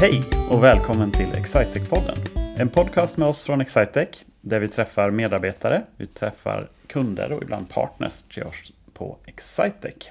Hej 0.00 0.24
och 0.50 0.64
välkommen 0.64 1.12
till 1.12 1.26
Excitec-podden. 1.26 2.18
En 2.58 2.68
podcast 2.68 3.16
med 3.16 3.28
oss 3.28 3.44
från 3.44 3.60
Excitec 3.60 4.08
där 4.40 4.60
vi 4.60 4.68
träffar 4.68 5.10
medarbetare, 5.10 5.82
vi 5.96 6.06
träffar 6.06 6.68
kunder 6.86 7.32
och 7.32 7.42
ibland 7.42 7.68
partners 7.68 8.22
till 8.22 8.42
oss 8.42 8.72
på 8.92 9.18
Excitec. 9.26 10.10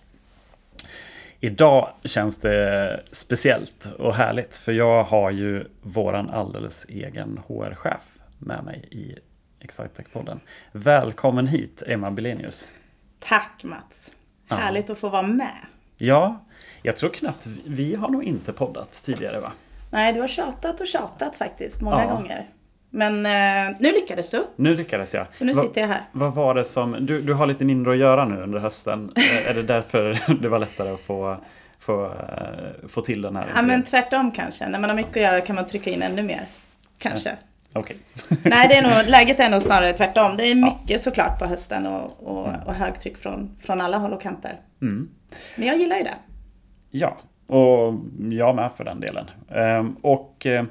Idag 1.40 1.90
känns 2.04 2.38
det 2.38 3.04
speciellt 3.12 3.86
och 4.00 4.16
härligt 4.16 4.58
för 4.58 4.72
jag 4.72 5.04
har 5.04 5.32
ju 5.32 5.66
våran 5.82 6.30
alldeles 6.30 6.86
egen 6.90 7.40
HR-chef 7.48 8.20
med 8.40 8.64
mig 8.64 8.88
i 8.92 9.16
Excitec-podden. 9.60 10.40
Välkommen 10.72 11.48
hit 11.48 11.84
Emma 11.88 12.12
Bilenius. 12.12 12.72
Tack 13.20 13.64
Mats! 13.64 14.12
Härligt 14.48 14.90
att 14.90 14.98
få 14.98 15.09
vara 15.09 15.28
med. 15.28 15.58
Ja, 15.98 16.45
jag 16.81 16.98
tror 16.98 17.09
knappt, 17.09 17.48
vi 17.66 17.95
har 17.95 18.09
nog 18.09 18.23
inte 18.23 18.54
poddat 18.54 19.04
tidigare 19.06 19.40
va? 19.40 19.52
Nej, 19.95 20.13
du 20.13 20.20
har 20.20 20.27
tjatat 20.27 20.80
och 20.80 20.88
tjatat 20.88 21.35
faktiskt, 21.35 21.81
många 21.81 22.03
ja. 22.03 22.09
gånger. 22.09 22.49
Men 22.90 23.26
eh, 23.26 23.76
nu 23.80 23.91
lyckades 23.91 24.30
du. 24.30 24.44
Nu 24.55 24.76
lyckades 24.76 25.13
jag. 25.13 25.27
Så 25.31 25.45
nu 25.45 25.53
Va, 25.53 25.62
sitter 25.62 25.81
jag 25.81 25.88
här. 25.88 26.02
Vad 26.12 26.34
var 26.34 26.55
det 26.55 26.66
som, 26.66 26.98
du, 26.99 27.22
du 27.22 27.34
har 27.34 27.45
lite 27.45 27.66
mindre 27.66 27.91
att 27.91 27.98
göra 27.98 28.26
nu 28.26 28.41
under 28.41 28.59
hösten. 28.59 29.12
är 29.48 29.53
det 29.53 29.63
därför 29.63 30.20
det 30.41 30.50
var 30.50 30.59
lättare 30.59 30.89
att 30.89 31.02
få, 31.02 31.38
få, 31.80 32.05
uh, 32.05 32.88
få 32.88 33.02
till 33.02 33.22
den 33.22 33.36
här? 33.36 33.52
Ja, 33.55 33.62
men 33.62 33.84
tvärtom 33.84 34.31
kanske. 34.31 34.70
När 34.70 34.80
man 34.80 34.89
har 34.89 34.98
mycket 34.98 35.17
att 35.17 35.23
göra 35.23 35.41
kan 35.41 35.55
man 35.55 35.66
trycka 35.66 35.89
in 35.89 36.02
ännu 36.02 36.23
mer. 36.23 36.45
Kanske. 36.98 37.38
Ja. 37.73 37.80
Okay. 37.80 37.98
Nej, 38.44 38.67
det 38.67 38.75
är 38.75 38.81
nog, 38.81 39.09
läget 39.12 39.39
är 39.39 39.50
nog 39.50 39.62
snarare 39.62 39.94
tvärtom. 39.94 40.38
Det 40.38 40.44
är 40.44 40.55
mycket 40.55 40.89
ja. 40.89 40.98
såklart 40.98 41.39
på 41.39 41.45
hösten 41.45 41.88
och, 41.88 42.23
och, 42.23 42.48
mm. 42.48 42.59
och 42.66 42.73
högtryck 42.73 43.17
från, 43.17 43.58
från 43.59 43.81
alla 43.81 43.98
håll 43.98 44.14
och 44.14 44.22
kanter. 44.22 44.59
Mm. 44.81 45.09
Men 45.55 45.67
jag 45.67 45.77
gillar 45.77 45.98
ju 45.98 46.03
det. 46.03 46.16
Ja, 46.92 47.17
och 47.48 47.94
jag 48.30 48.56
med 48.56 48.72
för 48.78 48.84
den 48.84 49.00
delen. 49.00 49.30
Ehm, 49.50 49.96
och 50.02 50.46
eh, 50.46 50.66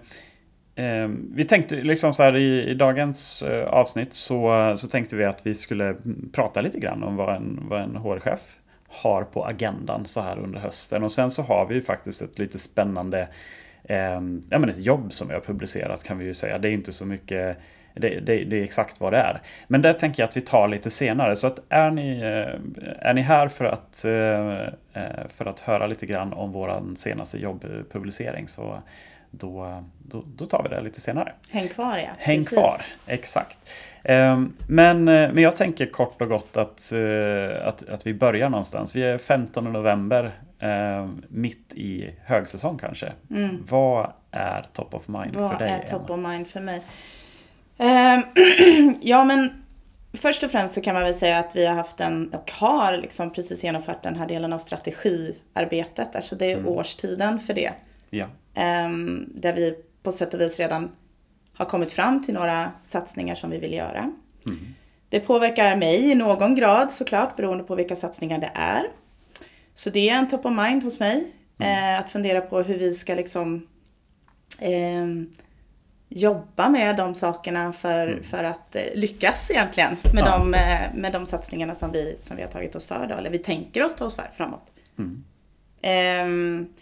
vi 1.34 1.44
tänkte 1.44 1.76
liksom 1.76 2.14
så 2.14 2.22
här 2.22 2.36
i, 2.36 2.70
i 2.70 2.74
dagens 2.74 3.42
eh, 3.42 3.68
avsnitt 3.68 4.14
så, 4.14 4.74
så 4.76 4.88
tänkte 4.88 5.16
vi 5.16 5.24
att 5.24 5.46
vi 5.46 5.54
skulle 5.54 5.96
prata 6.32 6.60
lite 6.60 6.78
grann 6.78 7.02
om 7.02 7.16
vad 7.16 7.36
en, 7.36 7.60
vad 7.68 7.80
en 7.80 7.96
HR-chef 7.96 8.58
har 8.88 9.24
på 9.24 9.44
agendan 9.44 10.06
så 10.06 10.20
här 10.20 10.38
under 10.38 10.60
hösten. 10.60 11.02
Och 11.02 11.12
sen 11.12 11.30
så 11.30 11.42
har 11.42 11.66
vi 11.66 11.74
ju 11.74 11.82
faktiskt 11.82 12.22
ett 12.22 12.38
lite 12.38 12.58
spännande 12.58 13.28
eh, 13.84 14.20
ja, 14.50 14.58
men 14.58 14.68
ett 14.68 14.78
jobb 14.78 15.12
som 15.12 15.28
vi 15.28 15.34
har 15.34 15.40
publicerat 15.40 16.04
kan 16.04 16.18
vi 16.18 16.24
ju 16.24 16.34
säga. 16.34 16.58
Det 16.58 16.68
är 16.68 16.72
inte 16.72 16.92
så 16.92 17.06
mycket 17.06 17.58
det, 17.94 18.20
det, 18.20 18.44
det, 18.44 18.60
är 18.60 18.64
exakt 18.64 19.00
vad 19.00 19.12
det 19.12 19.18
är. 19.18 19.40
Men 19.68 19.82
det 19.82 19.92
tänker 19.92 20.22
jag 20.22 20.28
att 20.28 20.36
vi 20.36 20.40
tar 20.40 20.68
lite 20.68 20.90
senare. 20.90 21.36
Så 21.36 21.46
att 21.46 21.58
är, 21.68 21.90
ni, 21.90 22.18
eh, 22.18 23.08
är 23.08 23.14
ni 23.14 23.20
här 23.20 23.48
för 23.48 23.64
att, 23.64 24.04
eh, 24.04 25.02
eh, 25.02 25.28
för 25.28 25.46
att 25.46 25.60
höra 25.60 25.86
lite 25.86 26.06
grann 26.06 26.32
om 26.32 26.52
vår 26.52 26.94
senaste 26.96 27.38
jobbpublicering 27.38 28.48
så 28.48 28.82
då, 29.30 29.82
då, 29.98 30.24
då, 30.36 30.46
tar 30.46 30.62
vi 30.62 30.68
det 30.68 30.80
lite 30.80 31.00
senare. 31.00 31.32
Häng 31.52 31.68
kvar 31.68 31.98
ja. 31.98 32.10
Häng 32.18 32.38
Precis. 32.38 32.58
kvar, 32.58 32.72
exakt. 33.06 33.58
Ehm, 34.02 34.56
men, 34.68 35.04
men 35.04 35.38
jag 35.38 35.56
tänker 35.56 35.86
kort 35.86 36.22
och 36.22 36.28
gott 36.28 36.56
att, 36.56 36.92
att, 37.62 37.88
att 37.88 38.06
vi 38.06 38.14
börjar 38.14 38.48
någonstans. 38.48 38.96
Vi 38.96 39.02
är 39.02 39.18
15 39.18 39.72
november, 39.72 40.32
mitt 41.28 41.74
i 41.74 42.14
högsäsong 42.24 42.78
kanske. 42.78 43.12
Mm. 43.30 43.64
Vad 43.68 44.12
är 44.30 44.66
top 44.72 44.94
of 44.94 45.08
mind 45.08 45.36
vad 45.36 45.50
för 45.50 45.58
dig? 45.58 45.70
Vad 45.70 45.80
är 45.80 45.98
top 45.98 46.10
Emma? 46.10 46.28
of 46.28 46.32
mind 46.32 46.48
för 46.48 46.60
mig? 46.60 46.82
Ehm, 47.78 48.22
ja, 49.00 49.24
men 49.24 49.64
först 50.12 50.42
och 50.42 50.50
främst 50.50 50.74
så 50.74 50.80
kan 50.80 50.94
man 50.94 51.02
väl 51.02 51.14
säga 51.14 51.38
att 51.38 51.56
vi 51.56 51.66
har 51.66 51.74
haft 51.74 52.00
en, 52.00 52.28
och 52.34 52.52
har 52.52 52.96
liksom 52.96 53.32
precis 53.32 53.64
genomfört 53.64 54.02
den 54.02 54.16
här 54.16 54.28
delen 54.28 54.52
av 54.52 54.58
strategiarbetet. 54.58 56.16
Alltså 56.16 56.36
det 56.36 56.52
är 56.52 56.56
mm. 56.56 56.68
årstiden 56.68 57.38
för 57.38 57.54
det. 57.54 57.72
Ja. 58.10 58.26
Um, 58.86 59.32
där 59.34 59.52
vi 59.52 59.76
på 60.02 60.12
sätt 60.12 60.34
och 60.34 60.40
vis 60.40 60.58
redan 60.58 60.90
har 61.54 61.64
kommit 61.64 61.92
fram 61.92 62.22
till 62.22 62.34
några 62.34 62.72
satsningar 62.82 63.34
som 63.34 63.50
vi 63.50 63.58
vill 63.58 63.72
göra. 63.72 63.98
Mm. 64.46 64.74
Det 65.08 65.20
påverkar 65.20 65.76
mig 65.76 66.10
i 66.10 66.14
någon 66.14 66.54
grad 66.54 66.92
såklart 66.92 67.36
beroende 67.36 67.64
på 67.64 67.74
vilka 67.74 67.96
satsningar 67.96 68.38
det 68.38 68.50
är. 68.54 68.82
Så 69.74 69.90
det 69.90 70.10
är 70.10 70.18
en 70.18 70.28
top 70.28 70.46
of 70.46 70.52
mind 70.52 70.84
hos 70.84 71.00
mig. 71.00 71.32
Mm. 71.58 71.94
Eh, 71.94 72.00
att 72.00 72.10
fundera 72.10 72.40
på 72.40 72.62
hur 72.62 72.78
vi 72.78 72.94
ska 72.94 73.14
liksom 73.14 73.66
eh, 74.58 75.06
jobba 76.08 76.68
med 76.68 76.96
de 76.96 77.14
sakerna 77.14 77.72
för, 77.72 78.08
mm. 78.08 78.22
för 78.22 78.44
att 78.44 78.76
eh, 78.76 78.82
lyckas 78.94 79.50
egentligen 79.50 79.96
med, 80.02 80.24
ja. 80.26 80.38
de, 80.38 80.54
eh, 80.54 80.94
med 80.94 81.12
de 81.12 81.26
satsningarna 81.26 81.74
som 81.74 81.92
vi, 81.92 82.16
som 82.18 82.36
vi 82.36 82.42
har 82.42 82.50
tagit 82.50 82.74
oss 82.74 82.86
för, 82.86 83.06
då, 83.06 83.14
eller 83.14 83.30
vi 83.30 83.38
tänker 83.38 83.82
oss 83.82 83.94
ta 83.94 84.04
oss 84.04 84.16
för 84.16 84.30
framåt. 84.36 84.66
Mm. 84.98 85.24
Um, 85.84 86.74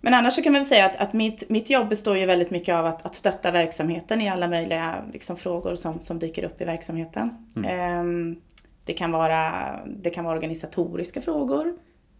men 0.00 0.14
annars 0.14 0.34
så 0.34 0.42
kan 0.42 0.52
man 0.52 0.60
väl 0.60 0.68
säga 0.68 0.86
att, 0.86 0.96
att 0.96 1.12
mitt, 1.12 1.50
mitt 1.50 1.70
jobb 1.70 1.88
består 1.88 2.16
ju 2.16 2.26
väldigt 2.26 2.50
mycket 2.50 2.74
av 2.74 2.86
att, 2.86 3.06
att 3.06 3.14
stötta 3.14 3.50
verksamheten 3.50 4.20
i 4.20 4.28
alla 4.28 4.48
möjliga 4.48 5.04
liksom, 5.12 5.36
frågor 5.36 5.74
som, 5.74 6.02
som 6.02 6.18
dyker 6.18 6.44
upp 6.44 6.60
i 6.60 6.64
verksamheten. 6.64 7.46
Mm. 7.56 8.00
Um, 8.00 8.40
det, 8.84 8.92
kan 8.92 9.12
vara, 9.12 9.50
det 9.86 10.10
kan 10.10 10.24
vara 10.24 10.34
organisatoriska 10.34 11.20
frågor, 11.20 11.76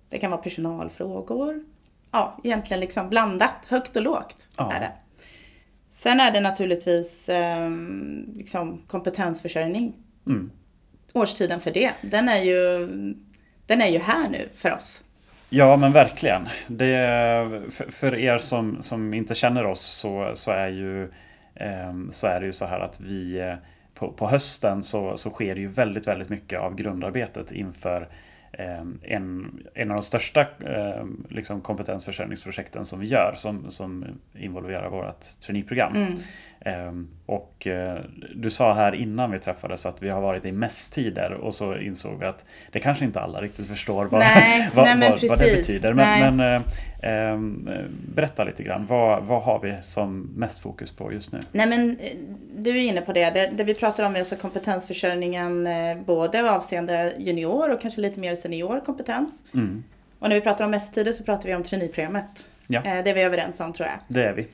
det 0.09 0.19
kan 0.19 0.31
vara 0.31 0.43
personalfrågor. 0.43 1.65
Ja, 2.11 2.39
egentligen 2.45 2.81
liksom 2.81 3.09
blandat, 3.09 3.57
högt 3.69 3.97
och 3.97 4.03
lågt 4.03 4.49
ja. 4.57 4.73
är 4.73 4.81
det. 4.81 4.93
Sen 5.91 6.21
är 6.21 6.31
det 6.31 6.41
naturligtvis 6.41 7.29
eh, 7.29 7.71
liksom 8.35 8.83
kompetensförsörjning. 8.87 9.93
Mm. 10.27 10.51
Årstiden 11.13 11.61
för 11.61 11.71
det, 11.71 11.93
den 12.03 12.29
är, 12.29 12.43
ju, 12.43 12.89
den 13.67 13.83
är 13.83 13.89
ju 13.89 13.99
här 13.99 14.29
nu 14.29 14.49
för 14.55 14.75
oss. 14.75 15.05
Ja 15.49 15.77
men 15.77 15.93
verkligen. 15.93 16.49
Det, 16.67 17.63
för, 17.71 17.91
för 17.91 18.15
er 18.15 18.39
som, 18.39 18.83
som 18.83 19.15
inte 19.15 19.35
känner 19.35 19.65
oss 19.67 19.81
så, 19.81 20.33
så, 20.35 20.51
är 20.51 20.69
ju, 20.69 21.03
eh, 21.55 21.95
så 22.11 22.27
är 22.27 22.41
det 22.41 22.47
ju 22.47 22.53
så 22.53 22.65
här 22.65 22.81
att 22.81 23.01
vi 23.01 23.41
eh, 23.41 23.55
på, 23.95 24.13
på 24.13 24.29
hösten 24.29 24.83
så, 24.83 25.17
så 25.17 25.31
sker 25.31 25.55
det 25.55 25.61
ju 25.61 25.69
väldigt, 25.69 26.07
väldigt 26.07 26.29
mycket 26.29 26.61
av 26.61 26.75
grundarbetet 26.75 27.53
inför 27.53 28.09
Ehm, 28.53 28.99
en, 29.03 29.53
en 29.75 29.91
av 29.91 29.97
de 29.97 30.03
största 30.03 30.41
eh, 30.41 31.05
liksom, 31.29 31.61
kompetensförsörjningsprojekten 31.61 32.85
som 32.85 33.01
vi 33.01 33.07
gör 33.07 33.35
som, 33.37 33.71
som 33.71 34.05
involverar 34.35 34.91
vårt 34.91 35.41
traineeprogram. 35.41 35.97
Mm. 35.97 36.19
Ehm, 36.65 37.09
och 37.27 37.67
eh, 37.67 37.99
du 38.35 38.51
sa 38.51 38.75
här 38.75 38.95
innan 38.95 39.31
vi 39.31 39.39
träffades 39.39 39.87
att 39.87 40.03
vi 40.03 40.09
har 40.09 40.21
varit 40.21 40.45
i 40.45 40.53
mässtider 40.53 41.33
och 41.33 41.55
så 41.55 41.77
insåg 41.77 42.19
vi 42.21 42.27
att 42.27 42.45
det 42.73 42.81
kanske 42.81 43.05
inte 43.05 43.21
alla 43.21 43.41
riktigt 43.41 43.67
förstår 43.67 44.05
vad, 44.05 44.21
nej, 44.21 44.71
vad, 44.75 44.85
nej, 44.85 45.11
vad, 45.11 45.29
vad, 45.29 45.39
det 45.39 45.57
betyder. 45.57 45.95
Men, 45.95 46.37
men 46.37 46.63
äh, 47.03 47.33
äh, 47.33 47.39
berätta 48.15 48.45
lite 48.45 48.63
grann, 48.63 48.87
vad, 48.87 49.23
vad 49.23 49.43
har 49.43 49.61
vi 49.61 49.77
som 49.83 50.21
mest 50.37 50.61
fokus 50.61 50.93
på 50.93 51.13
just 51.13 51.33
nu? 51.33 51.39
Nej 51.53 51.67
men 51.67 51.99
du 52.57 52.71
är 52.71 52.83
inne 52.83 53.01
på 53.01 53.13
det, 53.13 53.31
det, 53.31 53.51
det 53.53 53.65
vi 53.65 53.75
pratar 53.75 54.05
om 54.05 54.15
är 54.15 54.19
alltså 54.19 54.37
kompetensförsörjningen 54.37 55.69
både 56.07 56.51
avseende 56.51 57.13
junior 57.19 57.73
och 57.73 57.81
kanske 57.81 58.01
lite 58.01 58.21
mer 58.21 58.35
senior 58.35 58.81
kompetens. 58.81 59.43
Mm. 59.55 59.85
Och 60.19 60.29
när 60.29 60.37
vi 60.37 60.41
pratar 60.41 60.65
om 60.65 60.71
mässtider 60.71 61.13
så 61.13 61.25
pratar 61.25 61.49
vi 61.49 61.55
om 61.55 61.63
traineeprogrammet. 61.63 62.49
Ja. 62.73 62.85
Eh, 62.85 63.05
det 63.05 63.11
är 63.11 63.15
vi 63.15 63.23
överens 63.23 63.61
om 63.61 63.73
tror 63.73 63.89
jag. 63.89 63.99
Det 64.09 64.25
är 64.25 64.33
vi. 64.33 64.47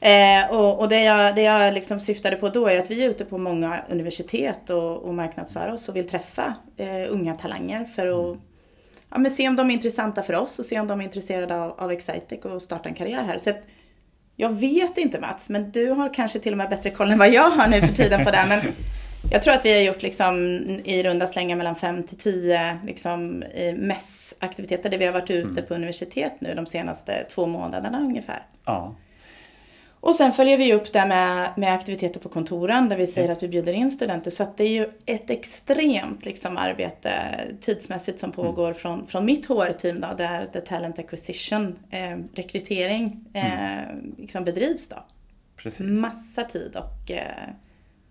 eh, 0.00 0.56
och 0.56 0.80
och 0.80 0.88
det 0.88 1.02
jag, 1.02 1.34
det 1.34 1.42
jag 1.42 1.74
liksom 1.74 2.00
syftade 2.00 2.36
på 2.36 2.48
då 2.48 2.68
är 2.68 2.78
att 2.78 2.90
vi 2.90 3.04
är 3.04 3.10
ute 3.10 3.24
på 3.24 3.38
många 3.38 3.80
universitet 3.88 4.70
och, 4.70 4.96
och 4.96 5.14
marknadsför 5.14 5.72
oss 5.72 5.88
och 5.88 5.96
vill 5.96 6.08
träffa 6.08 6.54
eh, 6.76 7.12
unga 7.12 7.34
talanger 7.34 7.84
för 7.84 8.06
att 8.06 8.26
mm. 8.26 8.40
ja, 9.10 9.18
men 9.18 9.30
se 9.30 9.48
om 9.48 9.56
de 9.56 9.70
är 9.70 9.74
intressanta 9.74 10.22
för 10.22 10.34
oss 10.34 10.58
och 10.58 10.64
se 10.64 10.80
om 10.80 10.86
de 10.86 11.00
är 11.00 11.04
intresserade 11.04 11.56
av, 11.56 11.80
av 11.80 11.90
Excitec 11.92 12.44
och 12.44 12.62
starta 12.62 12.88
en 12.88 12.94
karriär 12.94 13.22
här. 13.22 13.38
Så 13.38 13.50
att, 13.50 13.60
jag 14.36 14.50
vet 14.50 14.98
inte 14.98 15.20
Mats, 15.20 15.50
men 15.50 15.70
du 15.70 15.90
har 15.90 16.14
kanske 16.14 16.38
till 16.38 16.52
och 16.52 16.58
med 16.58 16.70
bättre 16.70 16.90
koll 16.90 17.10
än 17.10 17.18
vad 17.18 17.30
jag 17.30 17.50
har 17.50 17.68
nu 17.68 17.80
för 17.80 17.94
tiden 17.94 18.24
på 18.24 18.30
det. 18.30 18.44
Men 18.48 18.60
jag 19.30 19.42
tror 19.42 19.54
att 19.54 19.64
vi 19.64 19.74
har 19.74 19.80
gjort 19.80 20.02
liksom 20.02 20.36
i 20.84 21.02
runda 21.02 21.26
slängar 21.26 21.56
mellan 21.56 21.76
5 21.76 22.02
till 22.02 22.18
10 22.18 22.78
liksom, 22.84 23.44
mässaktiviteter 23.76 24.90
där 24.90 24.98
vi 24.98 25.06
har 25.06 25.12
varit 25.12 25.30
ute 25.30 25.50
mm. 25.50 25.66
på 25.66 25.74
universitet 25.74 26.32
nu 26.38 26.54
de 26.54 26.66
senaste 26.66 27.24
två 27.24 27.46
månaderna 27.46 27.98
ungefär. 27.98 28.46
Ja. 28.64 28.94
Och 30.00 30.14
sen 30.14 30.32
följer 30.32 30.58
vi 30.58 30.74
upp 30.74 30.92
det 30.92 31.06
med, 31.06 31.50
med 31.56 31.74
aktiviteter 31.74 32.20
på 32.20 32.28
kontoren 32.28 32.88
där 32.88 32.96
vi 32.96 33.06
säger 33.06 33.28
yes. 33.28 33.36
att 33.36 33.42
vi 33.42 33.48
bjuder 33.48 33.72
in 33.72 33.90
studenter. 33.90 34.30
Så 34.30 34.46
det 34.56 34.64
är 34.64 34.68
ju 34.68 34.90
ett 35.06 35.30
extremt 35.30 36.24
liksom, 36.24 36.56
arbete 36.56 37.10
tidsmässigt 37.60 38.20
som 38.20 38.32
mm. 38.32 38.46
pågår 38.46 38.64
mm. 38.64 38.74
från, 38.74 39.06
från 39.06 39.24
mitt 39.24 39.46
HR-team 39.46 40.00
då, 40.00 40.08
där 40.16 40.46
The 40.46 40.60
Talent 40.60 40.98
Acquisition, 40.98 41.78
eh, 41.90 42.18
rekrytering, 42.34 43.24
eh, 43.34 43.78
mm. 43.78 44.14
liksom 44.18 44.44
bedrivs 44.44 44.88
då. 44.88 44.96
Precis. 45.56 46.00
Massa 46.00 46.44
tid 46.44 46.76
och 46.76 47.10
eh, 47.10 47.48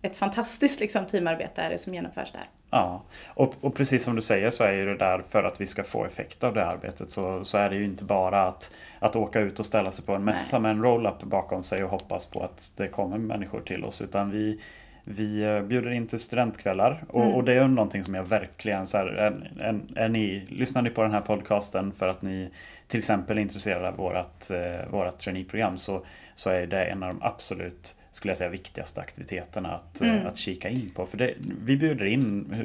ett 0.02 0.16
fantastiskt 0.16 0.80
liksom, 0.80 1.06
teamarbete 1.06 1.62
är 1.62 1.70
det 1.70 1.78
som 1.78 1.94
genomförs 1.94 2.32
där. 2.32 2.44
Ja, 2.70 3.04
och, 3.28 3.56
och, 3.62 3.76
precis 3.76 4.04
som 4.04 4.16
du 4.16 4.22
säger 4.22 4.52
så 4.52 4.64
är 4.64 4.72
ju 4.72 4.86
det 4.86 4.98
där 4.98 5.24
för 5.30 5.44
att 5.44 5.62
vi 5.62 5.66
ska 5.66 5.84
få 5.84 6.06
effekt 6.06 6.44
av 6.44 6.54
det 6.54 6.66
arbetet 6.66 7.12
så, 7.12 7.44
så 7.44 7.58
är 7.58 7.70
det 7.70 7.76
ju 7.76 7.84
inte 7.84 8.04
bara 8.04 8.48
att, 8.48 8.72
att 9.00 9.16
åka 9.16 9.40
ut 9.40 9.60
och 9.60 9.66
ställa 9.66 9.92
sig 9.92 10.06
på 10.06 10.14
en 10.14 10.24
mässa 10.24 10.60
Nej. 10.60 10.62
med 10.62 10.72
en 10.72 10.84
roll-up 10.84 11.24
bakom 11.24 11.64
sig 11.64 11.84
och 11.84 11.90
hoppas 11.90 12.26
på 12.26 12.44
att 12.44 12.72
det 12.76 12.88
kommer 12.88 13.18
människor 13.18 13.62
till 13.62 13.84
oss 13.84 14.02
utan 14.02 14.32
vi, 14.32 14.62
vi 15.04 15.44
eh, 15.44 15.62
bjuder 15.62 15.92
in 15.92 16.08
till 16.08 16.20
studentkvällar 16.20 17.04
och, 17.10 17.24
mm. 17.24 17.36
och 17.36 17.44
det 17.44 17.54
är 17.54 17.68
någonting 17.68 18.04
som 18.04 18.16
jag 18.16 18.24
verkligen 18.24 18.88
så 18.88 18.98
här, 18.98 19.06
är, 19.06 19.52
är, 19.60 19.80
är, 19.96 20.10
ni, 20.10 20.46
lyssnar 20.50 20.82
ni 20.82 20.90
på 20.90 21.02
den 21.02 21.12
här 21.12 21.22
podcasten 21.22 21.92
för 21.92 22.08
att 22.08 22.22
ni 22.22 22.50
till 22.88 23.00
exempel 23.00 23.38
är 23.38 23.42
intresserade 23.42 23.88
av 23.88 23.96
vårat, 23.96 24.52
eh, 24.52 24.92
vårat 24.92 25.20
traineeprogram 25.20 25.78
så, 25.78 26.06
så 26.36 26.50
är 26.50 26.68
det 26.68 26.86
en 26.86 27.04
av 27.04 27.10
de 27.10 27.24
absolut 27.24 27.96
skulle 28.12 28.30
jag 28.32 28.38
säga 28.38 28.50
viktigaste 28.50 29.02
aktiviteterna 29.02 29.76
att, 29.76 30.02
mm. 30.02 30.28
att 30.28 30.38
kika 30.38 30.70
in 30.70 30.90
på. 30.90 31.06
För 31.06 31.18
det, 31.18 31.34
vi 31.64 31.78
bjuder 31.78 32.06
in 32.06 32.56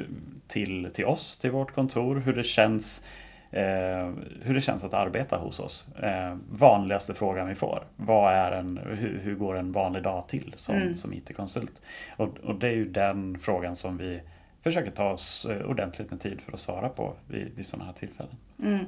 till, 0.47 0.89
till 0.93 1.05
oss, 1.05 1.39
till 1.39 1.51
vårt 1.51 1.71
kontor, 1.71 2.15
hur 2.15 2.33
det 2.33 2.43
känns 2.43 3.05
eh, 3.51 4.11
hur 4.41 4.53
det 4.53 4.61
känns 4.61 4.83
att 4.83 4.93
arbeta 4.93 5.37
hos 5.37 5.59
oss. 5.59 5.87
Eh, 6.03 6.37
vanligaste 6.51 7.13
frågan 7.13 7.47
vi 7.47 7.55
får. 7.55 7.83
Vad 7.95 8.33
är 8.33 8.51
en, 8.51 8.77
hur, 8.77 9.19
hur 9.23 9.35
går 9.35 9.57
en 9.57 9.71
vanlig 9.71 10.03
dag 10.03 10.27
till 10.27 10.53
som, 10.55 10.75
mm. 10.75 10.97
som 10.97 11.13
IT-konsult? 11.13 11.81
Och, 12.17 12.37
och 12.43 12.55
det 12.55 12.67
är 12.67 12.75
ju 12.75 12.89
den 12.89 13.39
frågan 13.39 13.75
som 13.75 13.97
vi 13.97 14.21
försöker 14.63 14.91
ta 14.91 15.11
oss 15.11 15.45
eh, 15.45 15.65
ordentligt 15.65 16.11
med 16.11 16.21
tid 16.21 16.41
för 16.41 16.53
att 16.53 16.59
svara 16.59 16.89
på 16.89 17.13
vid, 17.27 17.51
vid 17.55 17.65
sådana 17.65 17.85
här 17.85 17.93
tillfällen. 17.93 18.35
Mm. 18.63 18.85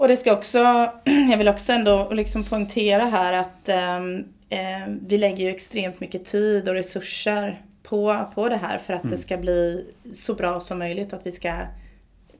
Och 0.00 0.08
det 0.08 0.16
ska 0.16 0.32
också, 0.32 0.58
jag 1.30 1.38
vill 1.38 1.48
också 1.48 1.72
ändå 1.72 2.10
liksom 2.12 2.44
poängtera 2.44 3.04
här 3.04 3.32
att 3.32 3.68
ehm, 3.68 4.24
eh, 4.48 4.88
vi 5.06 5.18
lägger 5.18 5.44
ju 5.44 5.50
extremt 5.50 6.00
mycket 6.00 6.24
tid 6.24 6.68
och 6.68 6.74
resurser 6.74 7.60
på, 7.82 8.26
på 8.34 8.48
det 8.48 8.56
här 8.56 8.78
för 8.78 8.92
att 8.92 9.02
mm. 9.02 9.12
det 9.12 9.18
ska 9.18 9.36
bli 9.36 9.86
så 10.12 10.34
bra 10.34 10.60
som 10.60 10.78
möjligt. 10.78 11.12
Att 11.12 11.26
vi 11.26 11.32
ska 11.32 11.52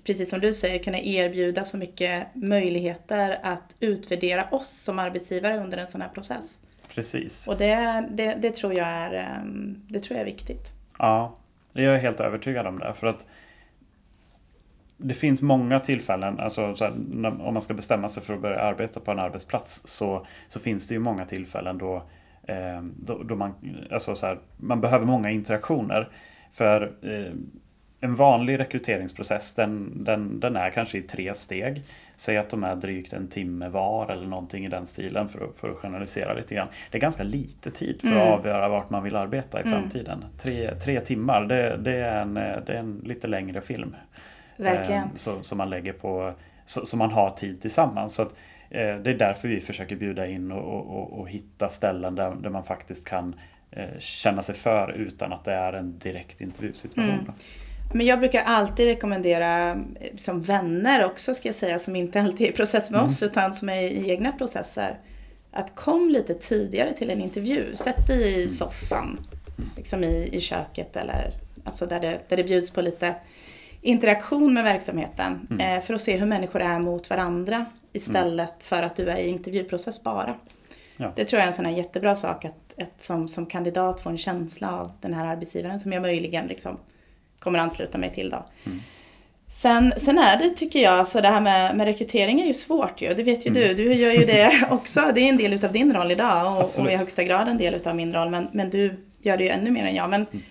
precis 0.04 0.30
som 0.30 0.40
du 0.40 0.54
säger, 0.54 0.78
kunna 0.78 0.98
erbjuda 0.98 1.64
så 1.64 1.76
mycket 1.76 2.26
möjligheter 2.34 3.38
att 3.42 3.76
utvärdera 3.80 4.44
oss 4.50 4.68
som 4.68 4.98
arbetsgivare 4.98 5.58
under 5.58 5.78
en 5.78 5.86
sån 5.86 6.00
här 6.00 6.08
process. 6.08 6.58
Precis. 6.94 7.48
Och 7.48 7.56
det, 7.56 8.06
det, 8.10 8.34
det, 8.40 8.50
tror, 8.50 8.74
jag 8.74 8.88
är, 8.88 9.12
ehm, 9.12 9.82
det 9.88 10.00
tror 10.00 10.18
jag 10.18 10.28
är 10.28 10.32
viktigt. 10.32 10.72
Ja, 10.98 11.36
jag 11.72 11.94
är 11.94 11.98
helt 11.98 12.20
övertygad 12.20 12.66
om 12.66 12.78
det. 12.78 12.94
För 12.94 13.06
att 13.06 13.26
det 15.02 15.14
finns 15.14 15.42
många 15.42 15.80
tillfällen, 15.80 16.40
alltså 16.40 16.74
här, 16.80 16.92
om 17.26 17.54
man 17.54 17.62
ska 17.62 17.74
bestämma 17.74 18.08
sig 18.08 18.22
för 18.22 18.34
att 18.34 18.42
börja 18.42 18.60
arbeta 18.60 19.00
på 19.00 19.10
en 19.10 19.18
arbetsplats 19.18 19.82
så, 19.84 20.26
så 20.48 20.60
finns 20.60 20.88
det 20.88 20.94
ju 20.94 21.00
många 21.00 21.24
tillfällen 21.24 21.78
då, 21.78 21.96
eh, 22.42 22.82
då, 22.96 23.22
då, 23.22 23.36
man, 23.36 23.54
alltså 23.90 24.14
så 24.14 24.26
här, 24.26 24.38
man 24.56 24.80
behöver 24.80 25.06
många 25.06 25.30
interaktioner. 25.30 26.08
För 26.52 26.92
eh, 27.02 27.32
en 28.00 28.14
vanlig 28.14 28.58
rekryteringsprocess 28.58 29.54
den, 29.54 30.04
den, 30.04 30.40
den 30.40 30.56
är 30.56 30.70
kanske 30.70 30.98
i 30.98 31.02
tre 31.02 31.34
steg. 31.34 31.82
Säg 32.16 32.38
att 32.38 32.50
de 32.50 32.64
är 32.64 32.76
drygt 32.76 33.12
en 33.12 33.28
timme 33.28 33.68
var 33.68 34.10
eller 34.10 34.26
någonting 34.26 34.64
i 34.64 34.68
den 34.68 34.86
stilen 34.86 35.28
för 35.28 35.44
att, 35.44 35.56
för 35.56 35.70
att 35.70 35.76
generalisera 35.76 36.34
lite 36.34 36.54
grann. 36.54 36.68
Det 36.90 36.98
är 36.98 37.00
ganska 37.00 37.22
lite 37.22 37.70
tid 37.70 38.00
för 38.00 38.08
att 38.08 38.14
mm. 38.14 38.32
avgöra 38.32 38.68
vart 38.68 38.90
man 38.90 39.02
vill 39.02 39.16
arbeta 39.16 39.60
i 39.60 39.62
mm. 39.62 39.80
framtiden. 39.80 40.24
Tre, 40.38 40.74
tre 40.74 41.00
timmar, 41.00 41.44
det, 41.44 41.76
det, 41.76 41.96
är 41.96 42.22
en, 42.22 42.34
det 42.34 42.72
är 42.72 42.78
en 42.78 43.00
lite 43.04 43.26
längre 43.26 43.60
film. 43.60 43.96
Verkligen. 44.60 45.02
Eh, 45.02 45.08
så, 45.16 45.42
som 45.42 45.58
man 45.58 45.70
lägger 45.70 45.92
på, 45.92 46.34
så, 46.64 46.86
så, 46.86 46.96
man 46.96 47.10
har 47.10 47.30
tid 47.30 47.60
tillsammans. 47.60 48.14
Så 48.14 48.22
att, 48.22 48.34
eh, 48.70 48.96
det 48.96 49.10
är 49.10 49.18
därför 49.18 49.48
vi 49.48 49.60
försöker 49.60 49.96
bjuda 49.96 50.26
in 50.26 50.52
och, 50.52 50.98
och, 50.98 51.20
och 51.20 51.28
hitta 51.28 51.68
ställen 51.68 52.14
där, 52.14 52.34
där 52.34 52.50
man 52.50 52.64
faktiskt 52.64 53.04
kan 53.04 53.34
eh, 53.70 53.98
känna 53.98 54.42
sig 54.42 54.54
för 54.54 54.92
utan 54.92 55.32
att 55.32 55.44
det 55.44 55.52
är 55.52 55.72
en 55.72 55.98
direkt 55.98 56.40
intervjusituation. 56.40 57.10
Mm. 57.10 57.32
Men 57.94 58.06
jag 58.06 58.18
brukar 58.18 58.42
alltid 58.42 58.86
rekommendera 58.86 59.70
eh, 59.70 59.76
som 60.16 60.40
vänner 60.40 61.04
också 61.04 61.34
ska 61.34 61.48
jag 61.48 61.54
säga, 61.54 61.78
som 61.78 61.96
inte 61.96 62.20
alltid 62.20 62.46
är 62.46 62.50
i 62.50 62.56
process 62.56 62.90
med 62.90 62.98
mm. 62.98 63.06
oss 63.06 63.22
utan 63.22 63.54
som 63.54 63.68
är 63.68 63.80
i 63.80 64.10
egna 64.10 64.32
processer. 64.32 64.98
Att 65.52 65.74
kom 65.74 66.08
lite 66.08 66.34
tidigare 66.34 66.92
till 66.92 67.10
en 67.10 67.20
intervju. 67.20 67.74
Sätt 67.74 68.06
dig 68.06 68.22
i 68.22 68.34
mm. 68.34 68.48
soffan, 68.48 69.26
liksom 69.76 70.04
i, 70.04 70.28
i 70.32 70.40
köket 70.40 70.96
eller 70.96 71.32
alltså 71.64 71.86
där, 71.86 72.00
det, 72.00 72.20
där 72.28 72.36
det 72.36 72.44
bjuds 72.44 72.70
på 72.70 72.80
lite 72.80 73.14
interaktion 73.82 74.54
med 74.54 74.64
verksamheten. 74.64 75.46
Mm. 75.50 75.76
Eh, 75.78 75.84
för 75.84 75.94
att 75.94 76.00
se 76.00 76.16
hur 76.16 76.26
människor 76.26 76.60
är 76.60 76.78
mot 76.78 77.10
varandra 77.10 77.66
istället 77.92 78.48
mm. 78.48 78.60
för 78.60 78.82
att 78.82 78.96
du 78.96 79.10
är 79.10 79.16
i 79.16 79.28
intervjuprocess 79.28 80.02
bara. 80.02 80.34
Ja. 80.96 81.12
Det 81.16 81.24
tror 81.24 81.38
jag 81.38 81.42
är 81.44 81.46
en 81.46 81.54
sån 81.54 81.64
här 81.64 81.72
jättebra 81.72 82.16
sak 82.16 82.44
att, 82.44 82.82
att 82.82 83.02
som, 83.02 83.28
som 83.28 83.46
kandidat 83.46 84.00
få 84.00 84.08
en 84.08 84.18
känsla 84.18 84.80
av 84.80 84.92
den 85.00 85.14
här 85.14 85.26
arbetsgivaren 85.26 85.80
som 85.80 85.92
jag 85.92 86.02
möjligen 86.02 86.46
liksom 86.46 86.78
kommer 87.38 87.58
ansluta 87.58 87.98
mig 87.98 88.12
till 88.12 88.30
då. 88.30 88.46
Mm. 88.66 88.80
Sen, 89.52 89.92
sen 89.96 90.18
är 90.18 90.38
det, 90.38 90.48
tycker 90.50 90.82
jag, 90.82 91.08
så 91.08 91.20
det 91.20 91.28
här 91.28 91.40
med, 91.40 91.76
med 91.76 91.86
rekrytering 91.86 92.40
är 92.40 92.46
ju 92.46 92.54
svårt 92.54 93.02
ju. 93.02 93.14
Det 93.14 93.22
vet 93.22 93.46
ju 93.46 93.50
mm. 93.50 93.62
du. 93.62 93.74
Du 93.74 93.94
gör 93.94 94.12
ju 94.12 94.24
det 94.24 94.66
också. 94.70 95.00
Det 95.14 95.20
är 95.20 95.28
en 95.28 95.36
del 95.36 95.64
av 95.64 95.72
din 95.72 95.92
roll 95.94 96.10
idag 96.10 96.64
och, 96.64 96.80
och 96.80 96.90
i 96.90 96.96
högsta 96.96 97.24
grad 97.24 97.48
en 97.48 97.58
del 97.58 97.86
av 97.86 97.96
min 97.96 98.14
roll. 98.14 98.30
Men, 98.30 98.48
men 98.52 98.70
du 98.70 99.06
gör 99.20 99.36
det 99.36 99.44
ju 99.44 99.50
ännu 99.50 99.70
mer 99.70 99.84
än 99.84 99.94
jag. 99.94 100.10
Men, 100.10 100.26
mm. 100.32 100.42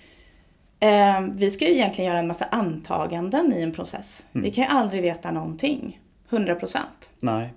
Eh, 0.80 1.22
vi 1.32 1.52
ska 1.52 1.66
ju 1.66 1.74
egentligen 1.74 2.10
göra 2.10 2.20
en 2.20 2.28
massa 2.28 2.46
antaganden 2.46 3.54
i 3.54 3.62
en 3.62 3.72
process. 3.72 4.26
Mm. 4.34 4.44
Vi 4.44 4.52
kan 4.52 4.64
ju 4.64 4.70
aldrig 4.70 5.02
veta 5.02 5.32
någonting. 5.32 6.00
100 6.30 6.56
procent. 6.56 7.10
Nej. 7.20 7.54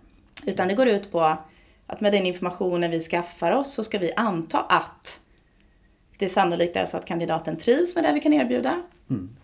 Utan 0.47 0.69
det 0.69 0.75
går 0.75 0.89
ut 0.89 1.13
på 1.13 1.37
att 1.87 2.01
med 2.01 2.13
den 2.13 2.27
informationen 2.27 2.91
vi 2.91 3.01
skaffar 3.01 3.53
oss 3.53 3.75
så 3.75 3.85
ska 3.85 3.99
vi 3.99 4.13
anta 4.17 4.61
att 4.61 5.21
det 6.19 6.29
sannolikt 6.29 6.77
är 6.77 6.87
så 6.87 6.97
att 6.97 7.05
kandidaten 7.05 7.57
trivs 7.57 7.95
med 7.95 8.05
det 8.05 8.13
vi 8.13 8.21
kan 8.21 8.33
erbjuda. 8.33 8.83
Mm. 9.11 9.37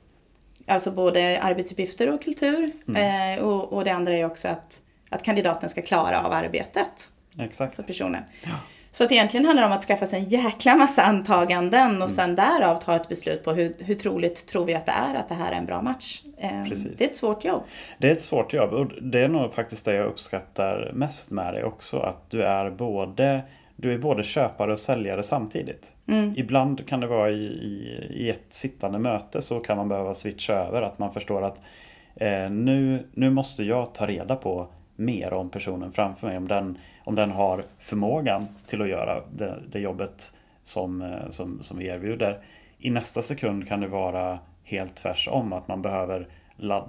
Alltså 0.67 0.91
både 0.91 1.41
arbetsuppgifter 1.41 2.09
och 2.09 2.23
kultur. 2.23 2.71
Mm. 2.89 3.39
Eh, 3.39 3.45
och, 3.45 3.73
och, 3.73 3.85
det 3.85 3.91
andra 3.91 4.15
är 4.15 4.27
också 4.27 4.49
att, 4.49 4.81
att 5.09 5.23
kandidaten 5.23 5.69
ska 5.69 5.83
klara 5.83 6.21
av 6.21 6.33
arbetet. 6.33 7.11
Exakt. 7.39 7.61
Alltså 7.61 7.83
personen. 7.83 8.23
Ja. 8.43 8.51
Så 8.91 9.05
att 9.05 9.13
egentligen 9.13 9.47
handlar 9.47 9.63
det 9.63 9.67
om 9.67 9.73
att 9.73 9.85
skaffa 9.85 10.07
sig 10.07 10.19
en 10.19 10.29
jäkla 10.29 10.77
massa 10.77 11.03
antaganden 11.03 11.89
och 11.89 11.95
mm. 11.95 12.09
sen 12.09 12.35
därav 12.35 12.77
ta 12.77 12.97
ett 12.97 13.09
beslut 13.09 13.45
på 13.45 13.53
hur, 13.53 13.75
hur 13.79 13.95
troligt 13.95 14.47
tror 14.47 14.65
vi 14.65 14.75
att 14.75 14.87
det 14.87 14.93
är 14.93 15.15
att 15.15 15.29
det 15.29 15.35
här 15.35 15.53
är 15.53 15.57
en 15.57 15.67
bra 15.67 15.83
match. 15.83 16.23
Eh, 16.39 16.65
det 16.97 17.05
är 17.05 17.09
ett 17.09 17.15
svårt 17.15 17.45
jobb. 17.45 17.63
Det 17.99 18.09
är 18.09 18.13
ett 18.13 18.21
svårt 18.21 18.53
jobb 18.53 18.73
och 18.73 19.03
det 19.03 19.21
är 19.21 19.29
nog 19.29 19.55
faktiskt 19.55 19.85
det 19.85 19.95
jag 19.95 20.07
uppskattar 20.07 20.91
mest 20.95 21.31
med 21.31 21.55
det 21.55 21.65
också. 21.65 21.99
Att 21.99 22.31
du 22.31 22.43
är 22.43 22.71
både 22.71 23.43
du 23.81 23.93
är 23.93 23.99
både 23.99 24.23
köpare 24.23 24.73
och 24.73 24.79
säljare 24.79 25.23
samtidigt. 25.23 25.93
Mm. 26.07 26.35
Ibland 26.37 26.89
kan 26.89 27.01
det 27.01 27.07
vara 27.07 27.31
i, 27.31 27.45
i, 27.45 28.07
i, 28.11 28.31
ett 28.31 28.47
sittande 28.49 28.99
möte 28.99 29.43
så 29.43 29.61
kan 29.61 29.77
man 29.77 29.89
behöva 29.89 30.15
switcha 30.15 30.53
över. 30.53 30.83
Att 30.83 30.99
man 30.99 31.13
förstår 31.13 31.43
att 31.43 31.63
eh, 32.17 32.51
nu, 32.51 33.07
nu 33.15 33.31
måste 33.31 33.65
jag 33.65 33.95
ta 33.95 34.07
reda 34.07 34.37
på 34.37 34.69
mer 34.97 35.33
om 35.33 35.51
personen 35.51 35.93
framför 35.93 36.27
mig. 36.27 36.37
Om 36.37 36.49
den, 36.49 36.79
om 37.09 37.15
den 37.15 37.31
har 37.31 37.65
förmågan 37.79 38.47
till 38.67 38.83
att 38.83 38.89
göra 38.89 39.23
det, 39.33 39.59
det 39.71 39.79
jobbet 39.79 40.33
som, 40.63 41.03
eh, 41.03 41.29
som, 41.31 41.63
som 41.63 41.79
vi 41.79 41.87
erbjuder. 41.87 42.39
I 42.79 42.91
nästa 42.91 43.23
sekund 43.23 43.69
kan 43.69 43.81
det 43.81 43.89
vara 43.89 44.39
helt 44.65 44.97
tvärsom. 44.97 45.53
Att 45.53 45.69
man 45.69 45.83
behöver 45.83 46.29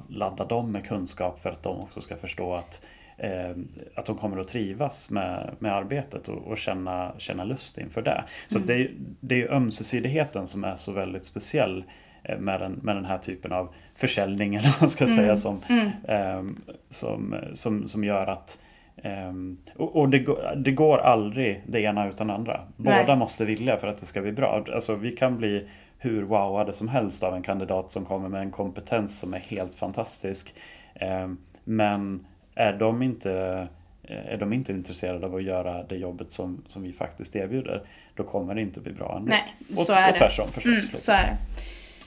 ladda 0.08 0.46
dem 0.46 0.72
med 0.72 0.86
kunskap 0.86 1.40
för 1.40 1.50
att 1.50 1.64
de 1.64 1.80
också 1.80 2.02
ska 2.02 2.16
förstå 2.16 2.54
att 2.54 2.86
eh, 3.18 3.52
att 3.96 4.06
de 4.06 4.18
kommer 4.18 4.38
att 4.38 4.48
trivas 4.48 5.10
med, 5.10 5.56
med 5.60 5.74
arbetet 5.74 6.28
och, 6.28 6.48
och 6.48 6.58
känna, 6.58 7.14
känna 7.18 7.44
lust 7.44 7.78
inför 7.78 8.02
det. 8.02 8.24
Så 8.48 8.58
mm. 8.58 8.68
det, 8.68 8.74
är, 8.74 8.92
det 9.20 9.42
är 9.42 9.54
ömsesidigheten 9.54 10.48
som 10.48 10.64
är 10.64 10.76
så 10.76 10.92
väldigt 10.92 11.26
speciell 11.26 11.84
eh, 12.24 12.40
med 12.40 12.60
den, 12.60 12.72
med 12.72 12.96
den 12.96 13.06
här 13.06 13.18
typen 13.18 13.52
av 13.52 13.74
försäljning 13.96 14.56
eller 14.56 14.70
vad 14.70 14.82
man 14.82 14.90
ska 14.90 15.04
mm. 15.04 15.18
säga 15.18 15.38
som, 15.38 15.62
mm. 15.70 15.88
eh, 16.04 16.54
som, 16.90 17.36
som, 17.54 17.88
som 17.88 18.04
gör 18.04 18.28
att 18.28 18.60
Um, 19.04 19.58
och, 19.76 19.96
och 19.96 20.10
det, 20.10 20.26
det, 20.56 20.72
går 20.72 20.98
aldrig 20.98 21.64
det 21.68 21.82
ena 21.82 22.10
utan 22.10 22.28
det 22.28 22.34
andra. 22.34 22.62
Båda 22.78 23.04
Nej. 23.08 23.16
måste 23.16 23.46
vilja 23.46 23.78
för 23.78 23.88
att 23.88 23.98
det 23.98 24.06
ska 24.06 24.22
bli 24.22 24.32
bra. 24.32 24.66
Alltså, 24.74 24.96
vi 24.96 25.12
kan 25.12 25.38
bli 25.38 25.68
hur 25.98 26.24
wowade 26.24 26.74
som 26.74 26.88
helst 26.88 27.24
av 27.24 27.36
en 27.36 27.44
kandidat 27.44 27.92
som 27.92 28.06
kommer 28.06 28.30
med 28.30 28.42
en 28.42 28.52
kompetens 28.52 29.20
som 29.20 29.34
är 29.34 29.40
helt 29.40 29.76
fantastisk. 29.76 30.54
Um, 31.02 31.38
men 31.64 32.26
är 32.56 32.74
de 32.74 33.02
inte, 33.02 33.68
är 34.04 34.38
de 34.38 34.54
inte 34.54 34.72
intresserade 34.72 35.26
av 35.26 35.36
att 35.36 35.44
göra 35.44 35.84
det 35.84 35.96
jobbet 35.96 36.32
som, 36.32 36.64
som 36.68 36.84
vi 36.84 36.94
faktiskt 36.94 37.36
erbjuder, 37.36 37.84
då 38.16 38.24
kommer 38.24 38.56
det 38.56 38.62
inte 38.62 38.80
bli 38.80 38.94
bra 38.94 39.16
ändå. 39.18 39.30
Nej, 39.30 39.76
så 39.76 39.92
och, 39.92 39.98
är 39.98 40.12
och 40.12 40.18
tvärtom 40.18 40.48
det. 40.48 40.62
förstås. 40.62 40.88
Mm, 40.88 40.98
så 40.98 41.12
är 41.12 41.24
det. 41.24 41.38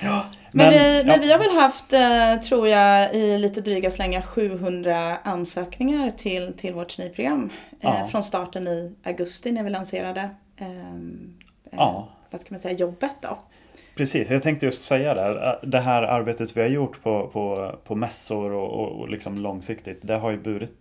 Ja, 0.03 0.25
men, 0.53 0.67
men, 0.67 0.71
vi, 0.71 0.99
ja. 0.99 1.05
men 1.07 1.21
vi 1.21 1.33
har 1.33 1.39
väl 1.39 1.51
haft, 1.51 1.93
eh, 1.93 2.41
tror 2.49 2.69
jag, 2.69 3.15
i 3.15 3.39
lite 3.39 3.61
dryga 3.61 3.91
slängar 3.91 4.23
700 4.23 5.17
ansökningar 5.23 6.11
till, 6.11 6.53
till 6.57 6.75
vårt 6.75 6.89
traineeprogram. 6.89 7.51
Eh, 7.71 7.77
ja. 7.81 8.07
Från 8.11 8.23
starten 8.23 8.69
i 8.69 8.97
augusti 9.05 9.53
när 9.53 9.65
vi 9.65 9.71
lanserade 9.71 10.31
ehm, 10.57 11.35
eh, 11.65 11.71
ja. 11.73 12.09
vad 12.31 12.41
ska 12.41 12.55
man 12.55 12.61
säga, 12.61 12.79
jobbet 12.79 13.17
då. 13.21 13.39
Precis, 13.95 14.31
jag 14.31 14.43
tänkte 14.43 14.67
just 14.67 14.85
säga 14.85 15.15
det. 15.15 15.59
Det 15.63 15.81
här 15.81 16.03
arbetet 16.03 16.57
vi 16.57 16.61
har 16.61 16.69
gjort 16.69 17.03
på, 17.03 17.29
på, 17.29 17.75
på 17.85 17.95
mässor 17.95 18.53
och, 18.53 18.81
och, 18.81 19.01
och 19.01 19.09
liksom 19.09 19.39
långsiktigt, 19.39 19.99
det 20.03 20.15
har 20.15 20.31
ju 20.31 20.39
burit 20.39 20.73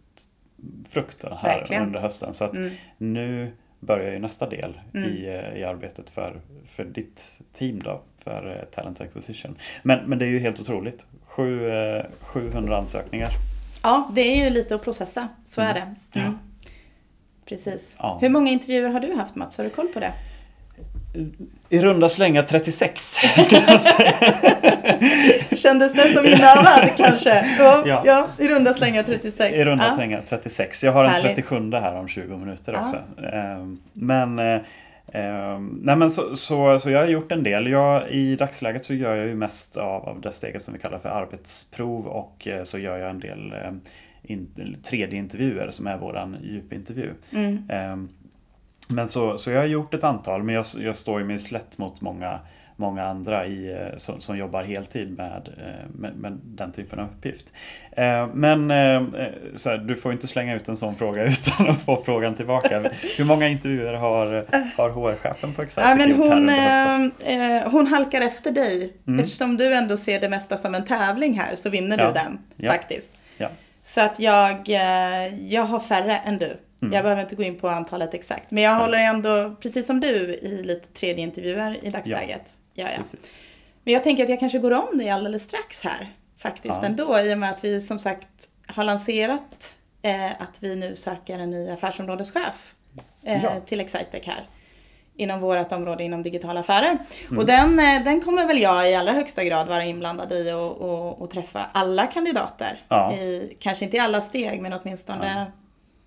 frukten 0.90 1.34
här 1.38 1.58
Verkligen. 1.60 1.84
under 1.84 2.00
hösten. 2.00 2.34
Så 2.34 2.46
att 2.46 2.54
mm. 2.54 2.72
nu 2.98 3.52
börjar 3.82 4.12
ju 4.12 4.20
nästa 4.20 4.50
del 4.50 4.80
mm. 4.94 5.10
i, 5.10 5.26
eh, 5.26 5.60
i 5.60 5.64
arbetet 5.64 6.10
för, 6.10 6.42
för 6.68 6.84
ditt 6.86 7.42
team 7.54 7.80
då, 7.84 8.02
för 8.24 8.58
eh, 8.58 8.66
Talent 8.76 9.02
Acquisition. 9.02 9.56
Men, 9.84 10.10
men 10.10 10.20
det 10.20 10.26
är 10.26 10.30
ju 10.30 10.40
helt 10.40 10.60
otroligt. 10.60 11.06
Sju, 11.26 11.70
700 12.22 12.74
eh, 12.74 12.80
ansökningar. 12.80 13.30
Ja, 13.84 14.12
det 14.16 14.22
är 14.22 14.44
ju 14.44 14.50
lite 14.50 14.76
att 14.76 14.84
processa, 14.84 15.28
så 15.46 15.62
mm. 15.62 15.76
är 15.76 15.80
det. 16.14 16.20
Mm. 16.20 16.38
Precis. 17.46 17.96
Ja. 18.00 18.18
Hur 18.22 18.30
många 18.30 18.52
intervjuer 18.52 18.90
har 18.90 19.00
du 19.00 19.14
haft 19.14 19.36
Mats? 19.36 19.58
Har 19.58 19.64
du 19.64 19.70
koll 19.70 19.88
på 19.88 20.00
det? 20.00 20.14
I 21.70 21.82
runda 21.82 22.10
slängar 22.10 22.44
36 22.44 23.02
skulle 23.38 23.62
jag 23.68 23.82
säga. 23.82 24.12
Kändes 25.56 25.94
det 25.94 26.14
som 26.16 26.26
inövad 26.26 26.90
kanske? 26.98 27.46
Ja, 27.60 27.84
Ja. 27.86 28.04
ja. 28.06 28.28
i 28.38 28.48
runda 28.48 28.74
slängar 28.74 29.04
36. 29.04 29.56
I 29.56 29.64
runda 29.64 29.86
ja. 29.88 29.96
slängar 29.96 30.22
36. 30.30 30.84
Jag 30.84 30.92
har 30.92 31.04
en 31.04 31.10
Härligt. 31.10 31.36
37 31.36 31.72
här 31.72 31.96
om 31.96 32.08
20 32.08 32.38
minuter 32.38 32.76
också. 32.84 32.98
Ehm, 33.34 33.80
Men, 33.94 34.40
eh, 34.40 34.62
ehm, 35.14 35.80
nej 35.84 35.96
men 35.96 36.12
så, 36.12 36.36
så, 36.36 36.80
så 36.80 36.90
jag 36.90 37.00
har 37.00 37.08
gjort 37.08 37.32
en 37.32 37.44
del. 37.44 37.68
Jag, 37.68 38.12
I 38.12 38.36
dagsläget 38.36 38.84
så 38.84 38.94
gör 38.94 39.16
jag 39.16 39.28
ju 39.28 39.36
mest 39.36 39.78
av, 39.78 40.10
av 40.10 40.22
det 40.22 40.32
steget 40.32 40.64
som 40.64 40.74
vi 40.74 40.80
kallar 40.80 41.00
för 41.00 41.10
arbetsprov 41.10 42.08
och 42.08 42.48
eh, 42.48 42.64
så 42.64 42.78
gör 42.78 42.98
jag 42.98 43.10
en 43.10 43.20
del 43.20 43.52
eh, 43.52 43.72
in, 44.24 44.48
3D-intervjuer 44.84 45.72
som 45.72 45.88
är 45.88 45.98
våran 45.98 46.38
djupintervju. 46.44 47.14
Mm. 47.34 48.10
Men 48.92 49.08
så, 49.08 49.38
så 49.38 49.52
jag 49.52 49.60
har 49.60 49.66
gjort 49.68 49.94
ett 49.94 50.04
antal, 50.04 50.44
men 50.44 50.56
jag, 50.56 50.66
jag 50.80 50.96
står 50.96 51.20
ju 51.20 51.26
mig 51.26 51.40
slätt 51.40 51.78
mot 51.78 52.02
många, 52.02 52.40
många 52.76 53.06
andra 53.06 53.46
i, 53.48 53.72
eh, 53.72 53.98
som, 53.98 54.22
som 54.22 54.38
jobbar 54.38 54.64
heltid 54.64 55.18
med, 55.18 55.50
eh, 55.58 55.90
med, 55.96 56.16
med 56.16 56.40
den 56.44 56.72
typen 56.72 57.00
av 57.00 57.06
uppgift. 57.06 57.46
Eh, 57.92 58.28
Men 58.34 58.68
så 59.56 59.70
här, 59.70 59.78
du 59.78 59.96
får 59.96 60.12
inte 60.12 60.28
slänga 60.28 60.56
ut 60.56 60.68
en 60.68 60.78
sån 60.78 60.96
fråga 60.96 61.24
utan 61.26 61.70
att 61.70 61.82
få 61.82 62.04
frågan 62.06 62.36
tillbaka. 62.36 62.84
Hur 63.18 63.26
många 63.26 63.48
intervjuer 63.48 63.94
har, 63.94 64.46
har 64.78 64.90
HR-chefen 64.90 65.54
på 65.54 65.62
Excite 65.62 65.82
Ja, 65.82 65.96
men 65.96 66.12
hon, 66.12 66.50
eh, 66.50 67.72
hon 67.72 67.88
halkar 67.88 68.22
efter 68.22 68.52
dig. 68.52 68.94
Mm. 69.08 69.20
Eftersom 69.20 69.58
du 69.58 69.74
ändå 69.76 69.98
ser 69.98 70.20
det 70.20 70.30
mesta 70.30 70.58
som 70.58 70.76
en 70.76 70.86
tävling 70.86 71.40
här 71.40 71.56
så 71.56 71.70
vinner 71.70 71.98
Ja. 71.98 72.08
du 72.08 72.14
den 72.14 72.40
Ja. 72.56 72.72
faktiskt. 72.72 73.12
Ja. 73.38 73.48
Så 73.84 74.02
att 74.02 74.20
jag, 74.20 74.58
jag 75.48 75.64
har 75.64 75.80
färre 75.80 76.18
än 76.18 76.38
du. 76.38 76.58
Mm. 76.82 76.94
Jag 76.94 77.04
behöver 77.04 77.22
inte 77.22 77.36
gå 77.36 77.44
in 77.44 77.58
på 77.58 77.70
antalet 77.70 78.14
exakt. 78.14 78.52
Men 78.52 78.64
jag 78.64 78.76
håller 78.76 78.98
ändå, 78.98 79.56
precis 79.62 79.88
som 79.88 80.00
du, 80.00 80.08
i 80.36 80.64
lite 80.64 80.88
3D-intervjuer 81.06 81.78
i 81.86 81.90
dagsläget. 81.90 82.54
Ja. 82.74 82.88
Ja, 82.92 82.98
Precis. 82.98 83.38
Men 83.84 83.94
jag 83.94 84.04
tänker 84.04 84.24
att 84.24 84.30
jag 84.30 84.40
kanske 84.40 84.60
går 84.60 84.72
om 84.92 84.98
dig 84.98 85.10
alldeles 85.10 85.44
strax 85.44 85.82
här. 85.82 86.10
Faktiskt 86.38 86.80
Ja. 86.82 86.86
ändå. 86.88 87.20
I 87.20 87.34
och 87.34 87.38
med 87.38 87.50
att 87.50 87.64
vi 87.64 87.82
som 87.82 88.00
sagt 88.00 88.28
har 88.68 88.84
lanserat 88.84 89.76
eh, 90.02 90.26
att 90.42 90.58
vi 90.64 90.76
nu 90.76 90.96
söker 90.96 91.40
en 91.40 91.50
ny 91.52 91.70
affärsområdeschef 91.70 92.76
eh, 93.24 93.44
Ja. 93.44 93.52
till 93.66 93.80
Excitec 93.80 94.26
här. 94.26 94.48
Inom 95.16 95.40
vårt 95.40 95.72
område 95.72 96.04
inom 96.04 96.24
digitala 96.24 96.60
affärer. 96.60 96.98
Mm. 97.28 97.38
Och 97.40 97.46
den, 97.46 97.80
eh, 97.80 98.04
den 98.04 98.22
kommer 98.22 98.48
väl 98.48 98.62
jag 98.62 98.92
i 98.92 98.96
allra 98.96 99.12
högsta 99.12 99.44
grad 99.44 99.68
vara 99.68 99.86
inblandad 99.86 100.32
i 100.32 100.52
och, 100.52 100.78
och, 100.78 101.22
och 101.22 101.30
träffa 101.30 101.66
alla 101.74 102.08
kandidater. 102.08 102.86
Ja. 102.90 103.14
I, 103.14 103.58
kanske 103.60 103.86
inte 103.86 103.98
i 103.98 104.00
alla 104.00 104.22
steg 104.22 104.62
men 104.62 104.74
åtminstone 104.74 105.52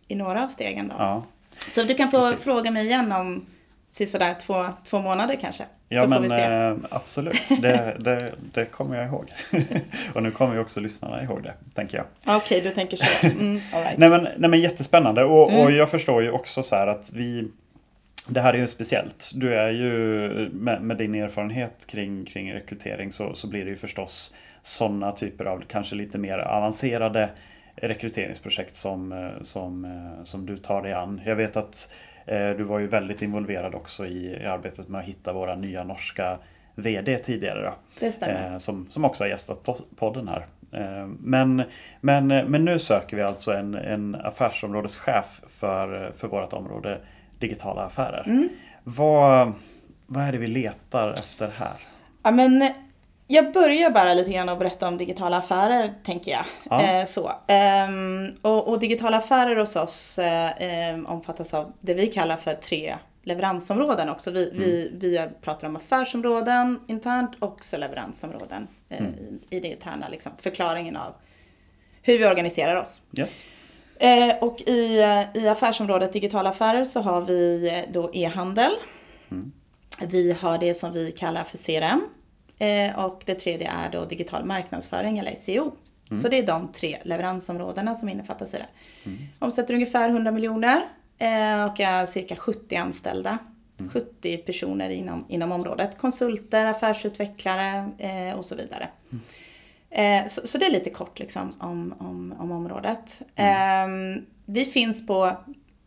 i 0.08 0.14
några 0.14 0.44
av 0.44 0.48
stegen 0.48 0.88
då. 0.88 0.94
Ja. 0.98 1.24
Så 1.68 1.82
du 1.82 1.94
kan 1.94 2.10
få 2.10 2.30
Precis. 2.30 2.44
fråga 2.44 2.70
mig 2.70 2.86
igen 2.86 3.12
om 3.12 3.46
sådär 3.90 4.34
två, 4.40 4.64
två 4.84 5.00
månader 5.02 5.36
kanske. 5.40 5.64
Ja 5.88 6.02
så 6.02 6.08
får 6.08 6.10
men 6.10 6.22
vi 6.22 6.28
se. 6.28 6.42
eh, 6.42 6.74
absolut, 6.90 7.42
det, 7.62 7.96
det, 8.00 8.32
det 8.54 8.64
kommer 8.64 8.96
jag 8.96 9.06
ihåg. 9.06 9.32
och 10.14 10.22
nu 10.22 10.30
kommer 10.30 10.54
ju 10.54 10.60
också 10.60 10.80
lyssnarna 10.80 11.22
ihåg 11.22 11.42
det, 11.42 11.54
tänker 11.74 11.96
jag. 11.98 12.36
Okej, 12.36 12.60
du 12.60 12.70
tänker 12.70 12.96
så. 12.96 13.26
Mm, 13.26 13.54
right. 13.54 13.98
Nej 13.98 14.08
men, 14.10 14.22
nej 14.22 14.50
men 14.50 14.60
jättespännande 14.60 15.24
och, 15.24 15.42
och 15.44 15.52
Mm. 15.52 15.74
jag 15.76 15.90
förstår 15.90 16.22
ju 16.22 16.30
också 16.30 16.62
så 16.62 16.76
här 16.76 16.86
att 16.86 17.12
vi 17.12 17.48
Det 18.28 18.40
här 18.40 18.54
är 18.54 18.58
ju 18.58 18.66
speciellt. 18.66 19.30
Du 19.34 19.54
är 19.54 19.70
ju 19.70 19.88
med, 20.52 20.82
med 20.82 20.96
din 20.96 21.14
erfarenhet 21.14 21.86
kring, 21.86 22.24
kring 22.24 22.52
rekrytering 22.52 23.12
så, 23.12 23.34
så 23.34 23.46
blir 23.48 23.64
det 23.64 23.70
ju 23.70 23.76
förstås 23.76 24.34
sådana 24.62 25.12
typer 25.12 25.44
av 25.44 25.62
kanske 25.68 25.94
lite 25.94 26.18
mer 26.18 26.38
avancerade 26.38 27.28
rekryteringsprojekt 27.88 28.76
som, 28.76 29.12
eh, 29.12 29.42
som, 29.42 29.84
eh, 29.84 30.24
som 30.24 30.46
du 30.46 30.56
tar 30.56 30.82
dig 30.82 30.92
an. 30.92 31.20
Jag 31.24 31.36
vet 31.36 31.56
att 31.56 31.92
eh, 32.26 32.50
du 32.50 32.62
var 32.62 32.78
ju 32.78 32.86
väldigt 32.86 33.22
involverad 33.22 33.74
också 33.74 34.06
i, 34.06 34.26
i 34.42 34.46
arbetet 34.46 34.88
med 34.88 34.98
att 34.98 35.06
hitta 35.06 35.32
våra 35.32 35.54
nya 35.54 35.84
norska 35.84 36.38
VD 36.74 37.18
tidigare. 37.18 37.62
Då. 37.62 37.74
Det 38.00 38.12
stämmer. 38.12 38.58
Som, 38.58 38.86
som 38.90 39.04
också 39.04 39.24
har 39.24 39.28
gästat 39.28 39.62
po- 39.64 39.84
podden 39.96 40.28
här. 40.28 40.46
Men, 41.18 41.62
men, 42.00 42.26
men 42.26 42.64
nu 42.64 42.78
söker 42.78 43.16
vi 43.16 43.22
alltså 43.22 43.52
en, 43.52 43.74
en 43.74 44.14
affärsområdeschef 44.14 45.40
för, 45.48 46.12
för 46.16 46.28
vårt 46.28 46.52
område 46.52 47.00
digitala 47.38 47.82
affärer. 47.82 48.24
Mm. 48.26 48.48
Vad, 48.84 49.52
vad 50.06 50.24
är 50.24 50.32
det 50.32 50.38
vi 50.38 50.46
letar 50.46 51.12
efter 51.12 51.48
här? 51.48 51.76
Ja, 52.22 52.30
men 52.30 52.62
jag 53.26 53.52
börjar 53.52 53.90
bara 53.90 54.14
lite 54.14 54.30
grann 54.30 54.48
att 54.48 54.58
berätta 54.58 54.88
om 54.88 54.96
digitala 54.96 55.38
affärer, 55.38 55.94
tänker 56.04 56.30
jag. 56.32 56.44
Ja. 56.70 56.82
Eh, 56.82 57.04
så. 57.04 57.32
Ehm, 57.46 58.34
och, 58.42 58.68
och 58.68 58.78
digitala 58.78 59.16
affärer 59.16 59.56
hos 59.56 59.76
oss 59.76 60.18
eh, 60.18 60.50
em, 60.58 61.06
omfattas 61.06 61.54
av 61.54 61.72
det 61.80 61.94
vi 61.94 62.06
kallar 62.06 62.36
för 62.36 62.54
tre 62.54 62.94
leveransområden 63.22 64.08
också. 64.08 64.30
Vi, 64.30 64.50
vi, 64.54 64.90
vi 64.94 65.28
pratar 65.42 65.68
om 65.68 65.76
affärsområden 65.76 66.80
internt 66.86 67.34
och 67.38 67.52
också 67.52 67.76
leveransområden 67.76 68.68
eh, 68.88 69.04
i, 69.04 69.38
i 69.50 69.60
det 69.60 69.68
interna, 69.68 70.08
liksom, 70.08 70.32
förklaringen 70.38 70.96
av 70.96 71.14
hur 72.02 72.18
vi 72.18 72.26
organiserar 72.26 72.76
oss. 72.76 73.00
Yes. 73.18 73.44
Eh, 73.98 74.36
och 74.40 74.60
i, 74.60 75.00
i 75.34 75.48
affärsområdet 75.48 76.12
digitala 76.12 76.50
affärer 76.50 76.84
så 76.84 77.00
har 77.00 77.20
vi 77.20 77.68
eh, 77.68 77.92
då 77.92 78.10
e-handel. 78.12 78.72
Vi 80.00 80.32
har 80.32 80.58
det 80.58 80.74
som 80.74 80.92
vi 80.92 81.12
kallar 81.12 81.44
för 81.44 81.58
CRM. 81.58 82.00
Eh, 82.58 83.04
och 83.04 83.22
det 83.26 83.34
tredje 83.34 83.70
är 83.70 83.90
då 83.90 84.04
digital 84.04 84.44
marknadsföring 84.44 85.18
eller 85.18 85.34
SEO. 85.34 85.72
Så 86.22 86.28
det 86.28 86.38
är 86.38 86.46
de 86.46 86.72
tre 86.72 86.98
leveransområdena 87.02 87.94
som 87.94 88.08
innefattas 88.08 88.54
i 88.54 88.56
det. 88.56 88.66
Omsätter 89.38 89.74
ungefär 89.74 90.08
100 90.08 90.30
miljoner 90.30 90.88
eh, 91.18 91.64
och 91.64 91.80
är 91.80 92.06
cirka 92.06 92.36
70 92.36 92.76
anställda. 92.76 93.38
70 93.92 94.36
personer 94.36 94.90
inom, 94.90 95.26
inom 95.28 95.52
området. 95.52 95.98
Konsulter, 95.98 96.66
affärsutvecklare 96.66 97.90
eh, 97.98 98.38
och 98.38 98.44
så 98.44 98.54
vidare. 98.54 98.88
Eh, 99.90 100.26
så, 100.26 100.46
så 100.46 100.58
det 100.58 100.66
är 100.66 100.70
lite 100.70 100.90
kort 100.90 101.18
liksom 101.18 101.52
om, 101.58 101.94
om, 101.98 102.34
om 102.38 102.52
området. 102.52 103.22
Eh, 103.34 103.86
vi 104.44 104.64
finns 104.64 105.06
på 105.06 105.32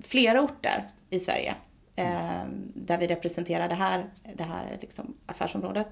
flera 0.03 0.41
orter 0.41 0.87
i 1.09 1.19
Sverige. 1.19 1.55
Eh, 1.99 2.43
där 2.73 2.97
vi 2.97 3.07
representerar 3.07 3.69
det 3.69 3.75
här, 3.75 4.05
det 4.35 4.43
här 4.43 4.77
liksom 4.81 5.13
affärsområdet. 5.25 5.87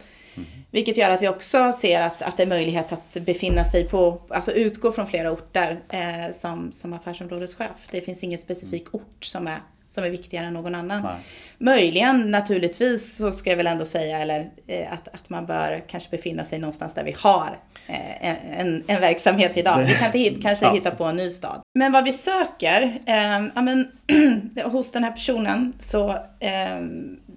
Vilket 0.72 0.98
gör 0.98 1.10
att 1.10 1.22
vi 1.22 1.30
också 1.30 1.74
ser 1.74 2.02
att, 2.02 2.22
att 2.22 2.38
det 2.38 2.44
är 2.44 2.48
möjlighet 2.48 2.92
att 2.92 3.18
befinna 3.22 3.66
sig 3.66 3.90
på, 3.90 4.22
alltså 4.30 4.52
utgå 4.52 4.92
från 4.92 5.08
flera 5.08 5.32
orter 5.32 5.80
eh, 5.90 6.34
som, 6.34 6.72
som 6.72 6.94
affärsområdeschef. 6.94 7.88
Det 7.92 8.02
finns 8.02 8.24
ingen 8.24 8.40
specifik 8.40 8.96
ort 8.96 9.26
som 9.26 9.48
är, 9.48 9.60
som 9.96 10.04
är 10.04 10.10
viktigare 10.10 10.46
än 10.48 10.54
någon 10.54 10.76
annan. 10.76 11.02
Nej. 11.04 11.16
Möjligen 11.58 12.32
naturligtvis 12.32 13.18
så 13.18 13.32
ska 13.32 13.50
jag 13.50 13.58
väl 13.58 13.68
ändå 13.68 13.86
säga 13.86 14.20
eller, 14.20 14.50
eh, 14.68 14.94
att, 14.94 15.08
att 15.08 15.30
man 15.30 15.46
bör 15.46 15.84
kanske 15.88 16.10
befinna 16.10 16.46
sig 16.46 16.60
någonstans 16.60 16.94
där 16.94 17.04
vi 17.04 17.16
har 17.18 17.60
eh, 17.88 18.60
en, 18.60 18.84
en 18.88 19.02
verksamhet 19.02 19.58
idag. 19.58 19.84
Vi 19.86 19.94
kan 19.94 20.06
inte 20.06 20.18
hit, 20.20 20.42
kanske 20.42 20.66
Ja. 20.70 20.74
hitta 20.74 20.92
på 20.92 21.04
en 21.04 21.16
ny 21.16 21.30
stad. 21.30 21.62
Men 21.80 21.92
vad 21.92 22.04
vi 22.04 22.14
söker, 22.14 22.82
eh, 23.06 23.48
ja, 23.56 23.62
men, 23.62 23.92
hos 24.66 24.92
den 24.92 25.04
här 25.04 25.12
personen 25.12 25.74
så 25.80 26.10
eh, 26.40 26.82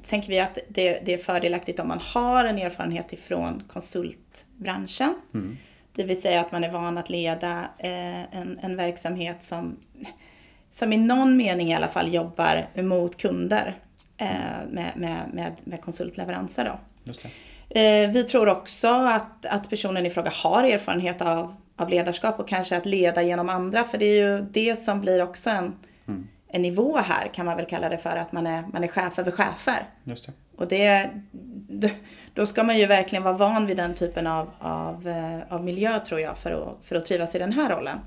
tänker 0.02 0.28
vi 0.28 0.40
att 0.40 0.58
det, 0.68 1.00
det 1.04 1.14
är 1.14 1.18
fördelaktigt 1.18 1.80
om 1.80 1.88
man 1.88 2.00
har 2.14 2.44
en 2.44 2.58
erfarenhet 2.58 3.12
ifrån 3.12 3.62
konsultbranschen. 3.68 5.14
Det 5.96 6.04
vill 6.04 6.20
säga 6.20 6.40
att 6.40 6.52
man 6.52 6.64
är 6.64 6.70
van 6.70 6.98
att 6.98 7.10
leda 7.10 7.68
eh, 7.78 8.22
en, 8.38 8.58
en 8.62 8.76
verksamhet 8.76 9.42
som, 9.42 9.76
som 10.70 10.92
i 10.92 10.96
någon 10.96 11.36
mening 11.36 11.70
i 11.70 11.74
alla 11.74 11.88
fall 11.88 12.14
jobbar 12.14 12.82
mot 12.82 13.16
kunder 13.16 13.74
eh, 14.16 14.28
med, 14.70 14.92
med, 14.96 15.20
med, 15.32 15.52
med 15.64 15.80
konsultleveranser. 15.80 16.64
Då. 16.64 16.78
Eh, 17.70 18.10
vi 18.10 18.24
tror 18.24 18.48
också 18.48 18.88
att, 18.88 19.46
att 19.46 19.70
personen 19.70 20.06
i 20.06 20.10
fråga 20.10 20.30
har 20.34 20.64
erfarenhet 20.64 21.22
av, 21.22 21.54
av 21.76 21.88
ledarskap 21.88 22.40
och 22.40 22.48
kanske 22.48 22.76
att 22.76 22.86
leda 22.86 23.22
genom 23.22 23.48
andra. 23.48 23.84
För 23.84 23.98
det 23.98 24.04
är 24.04 24.24
ju 24.24 24.46
det 24.50 24.76
som 24.76 25.00
blir 25.00 25.22
också 25.22 25.50
en, 25.50 25.76
en 26.48 26.62
nivå 26.62 26.98
här 26.98 27.28
kan 27.34 27.46
man 27.46 27.56
väl 27.56 27.66
kalla 27.66 27.88
det 27.88 27.98
för. 27.98 28.16
Att 28.16 28.32
man 28.32 28.46
är, 28.46 28.64
man 28.72 28.84
är 28.84 28.88
chef 28.88 29.18
över 29.18 29.30
chefer. 29.30 29.88
Just 30.04 30.26
det. 30.26 30.32
Och 30.56 30.68
det, 30.68 31.10
då 32.34 32.46
ska 32.46 32.64
man 32.64 32.78
ju 32.78 32.86
verkligen 32.86 33.22
vara 33.22 33.34
van 33.34 33.66
vid 33.66 33.76
den 33.76 33.94
typen 33.94 34.26
av, 34.26 34.50
av, 34.58 35.08
eh, 35.08 35.54
av 35.54 35.64
miljö 35.64 35.98
tror 35.98 36.20
jag 36.20 36.38
för 36.38 36.50
att, 36.50 36.88
för 36.88 36.96
att 36.96 37.04
trivas 37.04 37.34
i 37.34 37.38
den 37.38 37.52
här 37.52 37.70
rollen. 37.70 37.98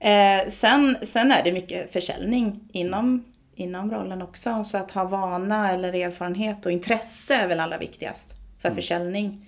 Eh, 0.00 0.48
sen, 0.48 0.96
sen 1.02 1.32
är 1.32 1.44
det 1.44 1.52
mycket 1.52 1.92
försäljning 1.92 2.60
inom, 2.72 3.24
inom 3.54 3.90
rollen 3.90 4.22
också. 4.22 4.64
Så 4.64 4.78
att 4.78 4.90
ha 4.90 5.04
vana 5.04 5.72
eller 5.72 5.92
erfarenhet 5.92 6.66
och 6.66 6.72
intresse 6.72 7.34
är 7.34 7.48
väl 7.48 7.60
allra 7.60 7.78
viktigast 7.78 8.34
för 8.58 8.70
försäljning. 8.70 9.46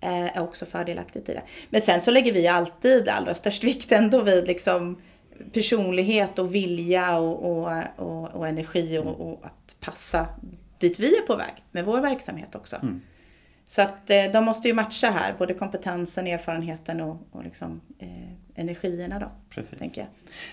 Eh, 0.00 0.36
är 0.36 0.42
också 0.42 0.66
fördelaktigt 0.66 1.28
i 1.28 1.34
det. 1.34 1.42
Men 1.70 1.80
sen 1.80 2.00
så 2.00 2.10
lägger 2.10 2.32
vi 2.32 2.48
alltid 2.48 3.08
allra 3.08 3.34
störst 3.34 3.64
vikt 3.64 3.92
ändå 3.92 4.22
vid 4.22 4.46
liksom 4.46 5.00
personlighet 5.52 6.38
och 6.38 6.54
vilja 6.54 7.18
och, 7.18 7.50
och, 7.50 7.82
och, 7.96 8.34
och 8.34 8.48
energi 8.48 8.98
och, 8.98 9.20
och 9.20 9.40
att 9.42 9.80
passa 9.80 10.26
dit 10.78 11.00
vi 11.00 11.16
är 11.16 11.22
på 11.22 11.36
väg 11.36 11.64
med 11.70 11.84
vår 11.84 12.00
verksamhet 12.00 12.54
också. 12.54 12.76
Så 13.70 13.82
att 13.82 14.10
eh, 14.10 14.32
de 14.32 14.44
måste 14.44 14.68
ju 14.68 14.74
matcha 14.74 15.10
här, 15.10 15.34
både 15.38 15.54
kompetensen, 15.54 16.26
erfarenheten 16.26 17.00
och, 17.00 17.16
och 17.32 17.44
liksom, 17.44 17.80
eh, 17.98 18.08
energierna 18.54 19.18
då. 19.18 19.26
Precis. 19.50 19.78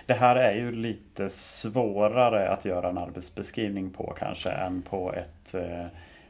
Det 0.05 0.13
här 0.13 0.35
är 0.35 0.53
ju 0.53 0.71
lite 0.71 1.29
svårare 1.29 2.49
att 2.49 2.65
göra 2.65 2.89
en 2.89 2.97
arbetsbeskrivning 2.97 3.89
på 3.91 4.13
kanske 4.19 4.49
än 4.49 4.81
på 4.81 5.13
ett 5.13 5.53
eh, 5.53 5.85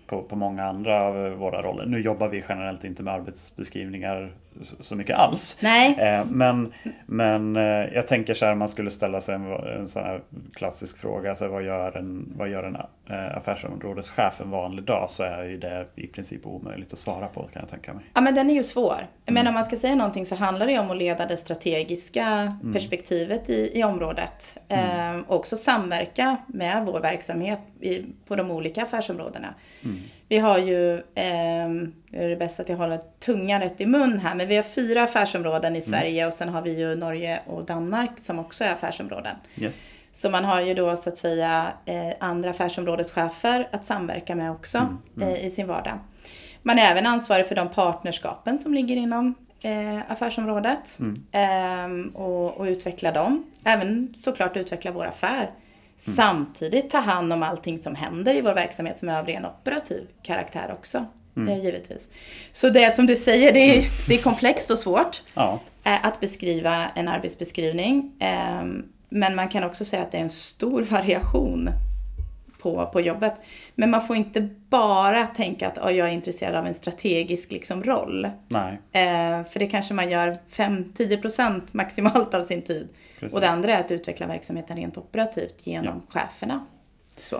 på, 0.06 0.24
på 0.24 0.36
många 0.36 0.64
andra 0.64 1.04
av 1.04 1.16
våra 1.30 1.62
roller. 1.62 1.86
Nu 1.86 2.02
jobbar 2.02 2.28
vi 2.28 2.44
generellt 2.50 2.84
inte 2.84 3.04
med 3.04 3.14
arbetsbeskrivningar 3.14 4.32
så, 4.62 4.96
mycket 4.96 5.16
alls. 5.16 5.58
Nej. 5.62 6.00
Eh, 6.00 6.26
men, 6.26 6.74
men 7.06 7.56
eh, 7.56 7.64
jag 7.94 8.08
tänker 8.08 8.34
så 8.34 8.46
här, 8.46 8.56
man 8.56 8.70
skulle 8.70 8.92
ställa 8.92 9.22
sig 9.22 9.36
en, 9.36 9.52
en 9.52 9.88
sån 9.88 10.04
här 10.04 10.22
klassisk 10.54 10.98
fråga. 10.98 11.36
Så 11.36 11.48
vad 11.48 11.64
gör 11.64 11.98
en, 11.98 12.34
vad 12.38 12.50
gör 12.50 12.64
en 12.64 12.76
eh, 12.76 13.38
affärsområdeschef 13.38 14.42
en 14.42 14.50
vanlig 14.50 14.86
dag? 14.86 15.10
Så 15.10 15.24
är 15.24 15.44
ju 15.44 15.58
det 15.58 15.88
i 15.96 16.08
princip 16.08 16.46
omöjligt 16.46 16.94
att 16.94 17.00
svara 17.00 17.28
på 17.28 17.42
kan 17.42 17.60
jag 17.60 17.70
tänka 17.70 17.94
mig. 17.94 18.04
Ja 18.14 18.22
men 18.22 18.36
den 18.36 18.50
är 18.50 18.54
ju 18.54 18.64
svår. 18.64 19.08
Men 19.26 19.48
om 19.48 19.54
man 19.54 19.66
ska 19.66 19.76
säga 19.76 19.96
någonting 19.96 20.26
så 20.26 20.36
handlar 20.36 20.66
det 20.66 20.72
ju 20.72 20.80
om 20.80 20.92
att 20.92 20.98
leda 20.98 21.26
det 21.26 21.38
strategiska 21.38 22.58
perspektivet 22.74 23.50
i, 23.50 23.80
i 23.80 23.84
området. 23.84 24.58
Eh, 24.68 25.18
och 25.28 25.36
också 25.36 25.58
samverka 25.58 26.38
med 26.48 26.86
vår 26.86 27.00
verksamhet 27.00 27.60
i, 27.82 28.06
på 28.28 28.36
de 28.36 28.52
olika 28.52 28.84
affärsområdena. 28.84 29.54
Vi 30.30 30.38
har 30.38 30.58
ju, 30.58 30.94
eh, 30.94 31.70
det 32.12 32.24
är 32.24 32.30
det 32.30 32.36
bäst 32.36 32.60
att 32.60 32.70
jag 32.70 32.78
håller 32.78 33.02
tungan 33.20 33.62
rätt 33.62 33.82
i 33.82 33.86
mun 33.86 34.20
här, 34.20 34.36
men 34.36 34.48
vi 34.48 34.56
har 34.56 34.64
fyra 34.64 35.04
affärsområden 35.04 35.76
i 35.76 35.82
Sverige 35.82 36.28
och 36.28 36.34
sen 36.34 36.50
har 36.50 36.62
vi 36.62 36.80
ju 36.80 36.96
Norge 36.96 37.42
och 37.46 37.66
Danmark 37.66 38.12
som 38.16 38.40
också 38.40 38.64
är 38.64 38.74
affärsområden. 38.74 39.36
Yes. 39.56 39.88
Så 40.12 40.30
man 40.30 40.46
har 40.46 40.62
ju 40.62 40.74
då 40.74 40.96
så 40.96 41.10
att 41.10 41.18
säga 41.18 41.68
eh, 41.86 42.14
andra 42.20 42.50
affärsområdeschefer 42.50 43.70
att 43.72 43.86
samverka 43.86 44.36
med 44.36 44.52
också 44.52 44.98
eh, 45.22 45.46
i 45.46 45.50
sin 45.50 45.68
vardag. 45.68 46.00
Man 46.62 46.80
är 46.80 46.92
även 46.92 47.08
ansvarig 47.08 47.48
för 47.48 47.56
de 47.56 47.70
partnerskapen 47.70 48.58
som 48.58 48.74
ligger 48.74 48.96
inom 48.96 49.36
eh, 49.62 50.12
affärsområdet 50.12 51.00
ehm, 51.32 52.10
och, 52.10 52.58
och 52.58 52.64
utveckla 52.64 53.12
dem. 53.12 53.44
Även 53.64 54.10
såklart 54.14 54.58
utveckla 54.58 54.92
vår 54.92 55.06
affär. 55.06 55.50
Samtidigt 55.98 56.90
ta 56.90 56.98
hand 57.00 57.34
om 57.34 57.44
allting 57.44 57.78
som 57.78 57.96
händer 57.96 58.34
i 58.34 58.42
vår 58.42 58.54
verksamhet 58.54 58.98
som 58.98 59.10
är 59.10 59.20
av 59.20 59.26
ren 59.26 59.46
operativ 59.46 60.08
karaktär 60.24 60.72
också. 60.74 61.06
Eh, 61.50 61.64
givetvis. 61.64 62.10
Så 62.52 62.70
det 62.70 62.96
som 62.96 63.06
du 63.06 63.16
säger, 63.16 63.54
det 63.54 63.60
är, 63.60 63.86
det 64.08 64.16
är 64.16 64.22
komplext 64.22 64.70
och 64.70 64.80
svårt 64.80 65.24
Ja, 65.34 65.60
eh, 65.84 66.06
att 66.06 66.20
beskriva 66.20 66.90
en 66.96 67.08
arbetsbeskrivning. 67.08 68.12
Ehm, 68.20 68.84
Men 69.10 69.36
man 69.36 69.50
kan 69.50 69.64
också 69.64 69.86
säga 69.86 70.02
att 70.02 70.12
det 70.12 70.18
är 70.18 70.22
en 70.22 70.30
stor 70.30 70.82
variation 70.90 71.70
på, 72.76 72.86
på 72.86 73.02
jobbet. 73.02 73.34
Men 73.76 73.90
man 73.90 74.02
får 74.02 74.16
inte 74.16 74.50
bara 74.70 75.28
tänka 75.28 75.68
att 75.68 75.78
"Oj, 75.86 75.94
jag 75.94 76.08
är 76.08 76.12
intresserad 76.12 76.56
av 76.56 76.68
en 76.68 76.74
strategisk 76.74 77.52
liksom, 77.52 77.84
roll. 77.84 78.28
nej. 78.48 78.80
Eh, 78.92 79.44
för 79.44 79.60
det 79.60 79.68
kanske 79.68 79.94
man 79.94 80.10
gör 80.10 80.38
5-10% 80.50 81.62
maximalt 81.72 82.34
av 82.34 82.42
sin 82.42 82.62
tid. 82.62 82.88
Precis. 83.20 83.36
Och 83.36 83.42
det 83.42 83.50
andra 83.50 83.74
är 83.74 83.80
att 83.80 83.92
utveckla 83.92 84.28
verksamheten 84.28 84.78
rent 84.78 84.98
operativt 84.98 85.68
genom 85.68 86.02
cheferna. 86.10 86.66
Så. 87.20 87.38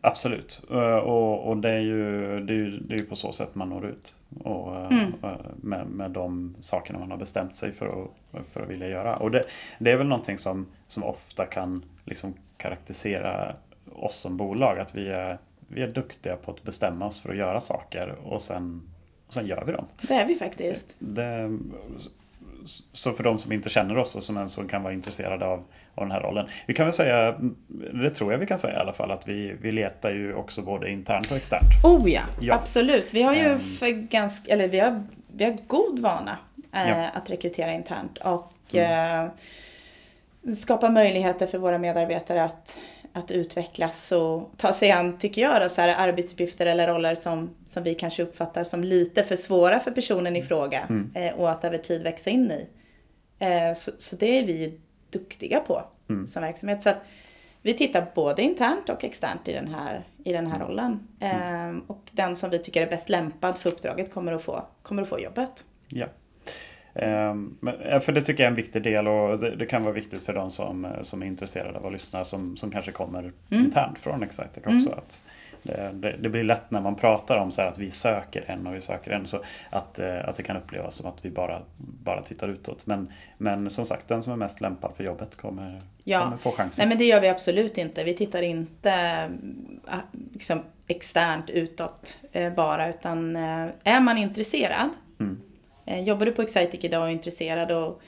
Absolut. 0.00 0.62
Eh, 0.70 0.96
Och, 0.96 1.48
och 1.48 1.56
det, 1.56 1.70
är 1.70 1.80
ju, 1.80 2.40
det, 2.40 2.52
är 2.52 2.56
ju, 2.56 2.78
det 2.80 2.94
är 2.94 2.98
ju 2.98 3.04
på 3.04 3.16
så 3.16 3.32
sätt 3.32 3.54
man 3.54 3.68
når 3.68 3.86
ut. 3.86 4.16
Och, 4.44 4.76
eh, 4.76 4.86
Mm. 4.86 5.12
eh, 5.22 5.30
med, 5.56 5.86
med 5.86 6.10
de 6.10 6.54
sakerna 6.60 6.98
man 6.98 7.10
har 7.10 7.18
bestämt 7.18 7.56
sig 7.56 7.72
för 7.72 7.86
att, 7.86 8.46
för 8.52 8.62
att 8.62 8.68
vilja 8.68 8.88
göra. 8.88 9.16
Och 9.16 9.30
det, 9.30 9.44
det 9.78 9.90
är 9.90 9.96
väl 9.96 10.06
någonting 10.06 10.38
som, 10.38 10.66
som 10.86 11.04
ofta 11.04 11.46
kan 11.46 11.82
liksom 12.04 12.34
karaktärisera 12.56 13.56
oss 13.94 14.16
som 14.16 14.36
bolag. 14.36 14.78
Att 14.78 14.94
vi 14.94 15.08
är, 15.08 15.38
vi 15.68 15.82
är 15.82 15.88
duktiga 15.88 16.36
på 16.36 16.50
att 16.50 16.62
bestämma 16.62 17.06
oss 17.06 17.20
för 17.20 17.30
att 17.30 17.36
göra 17.36 17.60
saker 17.60 18.14
och 18.24 18.42
sen, 18.42 18.82
och 19.26 19.32
sen 19.32 19.46
gör 19.46 19.64
vi 19.66 19.72
dem. 19.72 19.84
Det 20.00 20.14
är 20.14 20.26
vi 20.26 20.34
faktiskt. 20.34 20.96
Det, 20.98 21.58
så 22.92 23.12
för 23.12 23.24
de 23.24 23.38
som 23.38 23.52
inte 23.52 23.70
känner 23.70 23.98
oss 23.98 24.16
och 24.16 24.22
som 24.22 24.36
ens 24.36 24.58
kan 24.70 24.82
vara 24.82 24.92
intresserade 24.92 25.46
av, 25.46 25.58
av 25.94 26.04
den 26.04 26.10
här 26.10 26.20
rollen. 26.20 26.46
Vi 26.66 26.74
kan 26.74 26.86
väl 26.86 26.92
säga, 26.92 27.34
det 27.92 28.10
tror 28.10 28.32
jag 28.32 28.38
vi 28.38 28.46
kan 28.46 28.58
säga 28.58 28.74
i 28.74 28.76
alla 28.80 28.92
fall, 28.92 29.10
att 29.10 29.28
vi, 29.28 29.56
vi 29.60 29.72
letar 29.72 30.10
ju 30.10 30.34
också 30.34 30.62
både 30.62 30.90
internt 30.90 31.30
och 31.30 31.36
externt. 31.36 31.84
Oh 31.84 32.10
ja, 32.10 32.20
Ja. 32.40 32.54
absolut. 32.54 33.08
Vi 33.14 33.22
har 33.22 33.34
ju 33.34 33.40
Ehm. 33.40 33.58
för 33.58 33.88
ganska, 33.88 34.52
eller 34.52 34.68
vi 34.68 34.80
har, 34.80 35.02
vi 35.32 35.44
har 35.44 35.56
god 35.66 35.98
vana 35.98 36.38
eh, 36.74 36.88
Ja. 36.88 37.08
att 37.14 37.30
rekrytera 37.30 37.72
internt 37.72 38.18
och 38.18 38.74
eh, 38.74 39.28
skapa 40.56 40.90
möjligheter 40.90 41.46
för 41.46 41.58
våra 41.58 41.78
medarbetare 41.78 42.44
att, 42.44 42.78
att 43.16 43.30
utvecklas 43.30 44.12
och 44.12 44.50
ta 44.56 44.72
sig 44.72 44.90
an, 44.90 45.18
tycker 45.18 45.42
jag, 45.42 45.62
då, 45.62 45.68
så 45.68 45.80
här 45.80 46.08
arbetsuppgifter 46.08 46.66
eller 46.66 46.88
roller 46.88 47.14
som, 47.14 47.54
som 47.64 47.82
vi 47.82 47.94
kanske 47.94 48.22
uppfattar 48.22 48.64
som 48.64 48.84
lite 48.84 49.22
för 49.22 49.36
svåra 49.36 49.80
för 49.80 49.90
personen 49.90 50.36
i 50.36 50.42
fråga 50.42 50.88
eh, 51.14 51.34
och 51.34 51.50
att 51.50 51.64
över 51.64 51.78
tid 51.78 52.02
växa 52.02 52.30
in 52.30 52.50
i. 52.50 52.68
Eh, 53.38 53.74
så, 53.74 53.90
så 53.98 54.16
det 54.16 54.38
är 54.38 54.44
vi 54.44 54.52
ju 54.52 54.80
duktiga 55.10 55.60
på 55.60 55.82
som 56.26 56.42
verksamhet. 56.42 56.82
Så 56.82 56.90
att 56.90 57.04
vi 57.62 57.74
tittar 57.74 58.06
både 58.14 58.42
internt 58.42 58.88
och 58.88 59.04
externt 59.04 59.48
i 59.48 59.52
den 59.52 59.68
här, 59.68 60.06
i 60.24 60.32
den 60.32 60.46
här 60.46 60.58
rollen. 60.58 61.08
Eh, 61.20 61.90
och 61.90 62.02
den 62.12 62.36
som 62.36 62.50
vi 62.50 62.58
tycker 62.58 62.82
är 62.82 62.90
bäst 62.90 63.08
lämpad 63.08 63.58
för 63.58 63.70
uppdraget 63.70 64.12
kommer 64.12 64.32
att 64.32 64.42
få, 64.42 64.66
kommer 64.82 65.02
att 65.02 65.08
få 65.08 65.20
jobbet. 65.20 65.64
Ja. 65.88 66.06
Ehm, 66.94 67.56
men, 67.60 67.80
eh, 67.80 68.00
för 68.00 68.12
det 68.12 68.20
tycker 68.20 68.42
jag 68.42 68.46
är 68.46 68.50
en 68.50 68.56
viktig 68.56 68.82
del 68.82 69.08
och 69.08 69.38
det, 69.38 69.56
det 69.56 69.66
kan 69.66 69.82
vara 69.82 69.94
viktigt 69.94 70.22
för 70.22 70.32
de 70.32 70.50
som, 70.50 70.84
eh, 70.84 71.00
som 71.02 71.22
är 71.22 71.26
intresserade 71.26 71.78
av 71.78 71.86
att 71.86 71.92
lyssna 71.92 72.24
som, 72.24 72.56
som 72.56 72.70
kanske 72.70 72.92
kommer 72.92 73.32
internt 73.50 73.98
från 73.98 74.22
Excitec 74.22 74.64
också. 74.66 74.90
Att 74.90 75.22
det, 75.62 75.90
det, 75.94 76.16
det 76.20 76.28
blir 76.28 76.44
lätt 76.44 76.70
när 76.70 76.80
man 76.80 76.94
pratar 76.94 77.36
om 77.38 77.52
så 77.52 77.62
att 77.62 77.78
vi 77.78 77.90
söker 77.90 78.44
en 78.46 78.66
och 78.66 78.74
vi 78.74 78.80
söker 78.80 79.10
en 79.10 79.26
så 79.26 79.42
att, 79.70 79.98
eh, 79.98 80.28
att 80.28 80.36
det 80.36 80.42
kan 80.42 80.56
upplevas 80.56 80.94
som 80.94 81.06
att 81.06 81.24
vi 81.24 81.30
bara, 81.30 81.62
bara 81.76 82.22
tittar 82.22 82.48
utåt. 82.48 82.86
Men, 82.86 83.12
men 83.38 83.70
som 83.70 83.86
sagt, 83.86 84.08
den 84.08 84.22
som 84.22 84.32
är 84.32 84.36
mest 84.36 84.60
lämpad 84.60 84.92
för 84.96 85.04
jobbet 85.04 85.36
kommer, 85.36 85.80
Ja. 86.04 86.22
kommer 86.22 86.36
få 86.36 86.50
chansen. 86.50 86.82
Nej 86.82 86.88
men 86.88 86.98
det 86.98 87.04
gör 87.04 87.20
vi 87.20 87.28
absolut 87.28 87.78
inte. 87.78 88.04
Vi 88.04 88.14
tittar 88.14 88.42
inte 88.42 88.92
liksom, 90.32 90.62
externt 90.86 91.50
utåt 91.50 92.18
bara 92.56 92.88
utan 92.88 93.36
är 93.84 94.00
man 94.00 94.18
intresserad, 94.18 94.90
Mm. 95.20 95.40
Eh, 95.86 96.02
jobbar 96.02 96.26
du 96.26 96.32
på 96.32 96.42
Excitec 96.42 96.84
idag 96.84 97.02
och 97.02 97.08
är 97.08 97.12
intresserad 97.12 97.72
och 97.72 98.02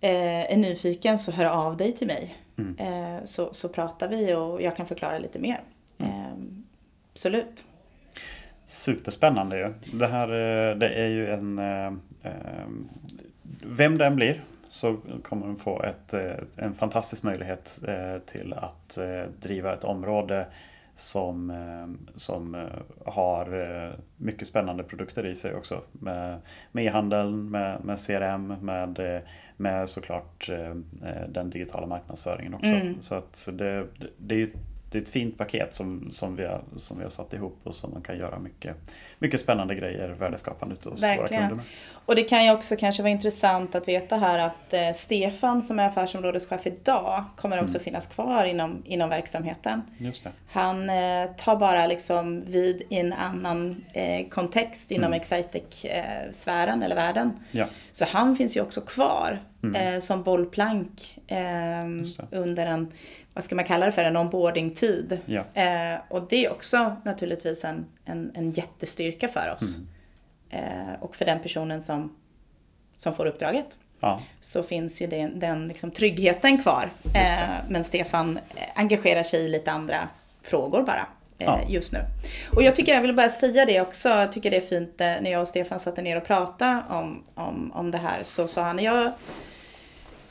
eh, 0.00 0.52
är 0.52 0.56
nyfiken 0.56 1.18
så 1.18 1.32
hör 1.32 1.44
av 1.44 1.76
dig 1.76 1.92
till 1.92 2.06
mig. 2.06 2.36
Mm. 2.58 2.76
Eh, 2.78 3.24
så, 3.24 3.54
så 3.54 3.68
pratar 3.68 4.08
vi 4.08 4.34
och 4.34 4.62
jag 4.62 4.76
kan 4.76 4.86
förklara 4.86 5.18
lite 5.18 5.38
mer. 5.38 5.60
Eh, 5.98 6.32
absolut. 7.12 7.64
Superspännande 8.66 9.58
ju. 9.58 9.98
Det 9.98 10.06
här 10.06 10.28
det 10.74 10.88
är 10.88 11.08
ju 11.08 11.30
en... 11.30 11.58
eh, 11.58 11.86
eh, 12.22 12.66
Vem 13.66 13.98
den 13.98 14.16
blir 14.16 14.44
så 14.68 14.96
kommer 15.22 15.46
den 15.46 15.56
få 15.56 15.82
ett, 15.82 16.14
en 16.56 16.74
fantastisk 16.74 17.22
möjlighet 17.22 17.80
till 18.26 18.52
att 18.52 18.98
driva 19.40 19.74
ett 19.74 19.84
område 19.84 20.46
som, 20.94 21.50
eh, 21.50 22.14
som 22.16 22.54
eh, 22.54 23.12
har 23.12 23.60
eh, 23.60 23.92
mycket 24.16 24.48
spännande 24.48 24.82
produkter 24.82 25.26
i 25.26 25.34
sig 25.34 25.54
också. 25.54 25.80
Med, 25.92 26.40
med 26.72 26.84
e-handeln, 26.84 27.50
med, 27.50 27.84
med 27.84 27.98
CRM, 27.98 28.46
med, 28.46 29.22
med 29.56 29.88
såklart 29.88 30.50
den 31.28 31.50
digitala 31.50 31.86
marknadsföringen 31.86 32.54
också. 32.54 32.72
Mm. 32.72 33.02
Så 33.02 33.14
att 33.14 33.48
det, 33.52 33.86
det, 34.18 34.34
är 34.34 34.38
ju 34.38 34.52
det 34.90 34.98
är 34.98 35.02
ett 35.02 35.08
fint 35.08 35.38
paket 35.38 35.74
som, 35.74 36.08
som, 36.12 36.36
vi 36.36 36.44
har, 36.44 36.62
som 36.76 36.96
vi 36.98 37.02
har 37.02 37.10
satt 37.10 37.32
ihop 37.32 37.58
och 37.62 37.74
som 37.74 37.92
man 37.92 38.02
kan 38.02 38.18
göra 38.18 38.38
mycket, 38.38 38.76
mycket 39.24 39.40
spännande 39.40 39.74
grejer, 39.74 40.08
värdeskapande 40.08 40.74
ute 40.74 40.88
hos 40.88 41.02
våra 41.02 41.16
Verkligen. 41.16 41.42
kunder 41.42 41.56
med. 41.56 41.64
Och 42.06 42.14
det 42.16 42.22
kan 42.22 42.44
ju 42.44 42.52
också 42.52 42.76
kanske 42.76 43.02
vara 43.02 43.10
intressant 43.10 43.74
att 43.74 43.88
veta 43.88 44.16
här 44.16 44.38
att 44.38 44.72
eh, 44.72 44.92
Stefan 44.94 45.62
som 45.62 45.78
är 45.78 45.88
affärsområdeschef 45.88 46.66
idag 46.66 47.24
kommer 47.36 47.62
också 47.62 47.78
finnas 47.78 48.06
kvar 48.06 48.44
inom, 48.44 48.82
inom 48.84 49.08
verksamheten. 49.10 49.82
Han 50.50 50.90
eh, 50.90 51.26
tar 51.36 51.56
bara 51.56 51.86
liksom 51.86 52.44
vid 52.46 52.82
i 52.88 52.96
en 52.98 53.12
annan 53.12 53.84
eh, 53.92 54.28
kontext 54.28 54.90
inom 54.90 55.12
Excitec-sfären 55.12 56.82
eller 56.82 56.96
världen. 56.96 57.32
Ja, 57.50 57.66
Så 57.92 58.04
han 58.04 58.36
finns 58.36 58.56
ju 58.56 58.60
också 58.60 58.80
kvar 58.80 59.42
eh, 59.76 59.98
som 60.00 60.22
bollplank 60.22 61.18
eh, 61.26 61.84
under 62.30 62.66
en, 62.66 62.92
vad 63.34 63.44
ska 63.44 63.54
man 63.54 63.64
kalla 63.64 63.86
det 63.86 63.92
för, 63.92 64.04
en 64.04 64.16
onboarding-tid. 64.16 65.18
ja. 65.26 65.44
Eh, 65.54 66.00
och 66.08 66.26
det 66.28 66.44
är 66.44 66.52
också 66.52 66.96
naturligtvis 67.04 67.64
en, 67.64 67.86
en, 68.04 68.32
en 68.34 68.50
jättestyrka 68.50 69.28
för 69.28 69.52
oss. 69.54 69.78
Eh, 70.50 70.94
och 71.00 71.16
för 71.16 71.24
den 71.24 71.40
personen 71.40 71.82
som, 71.82 72.16
som 72.96 73.14
får 73.14 73.26
uppdraget 73.26 73.78
ja. 74.00 74.20
så 74.40 74.62
finns 74.62 75.02
ju 75.02 75.06
den, 75.06 75.38
den 75.38 75.68
liksom 75.68 75.90
tryggheten 75.90 76.62
kvar. 76.62 76.90
Eh, 77.14 77.48
men 77.68 77.84
Stefan 77.84 78.38
engagerar 78.74 79.22
sig 79.22 79.40
i 79.40 79.48
lite 79.48 79.72
andra 79.72 80.08
frågor 80.42 80.82
bara 80.82 81.06
eh, 81.38 81.46
Ja. 81.46 81.60
just 81.68 81.92
nu. 81.92 81.98
Och 82.56 82.62
jag 82.62 82.74
tycker, 82.74 82.94
jag 82.94 83.02
vill 83.02 83.14
bara 83.14 83.28
säga 83.28 83.66
det 83.66 83.80
också, 83.80 84.08
jag 84.08 84.32
tycker 84.32 84.50
det 84.50 84.56
är 84.56 84.60
fint 84.60 85.00
eh, 85.00 85.06
när 85.06 85.30
jag 85.30 85.42
och 85.42 85.48
Stefan 85.48 85.80
satte 85.80 86.02
ner 86.02 86.16
och 86.16 86.24
pratade 86.24 86.82
om, 86.90 87.24
om, 87.34 87.72
om 87.74 87.90
det 87.90 87.98
här 87.98 88.20
så 88.22 88.48
sa 88.48 88.62
han, 88.62 88.78
jag 88.78 89.12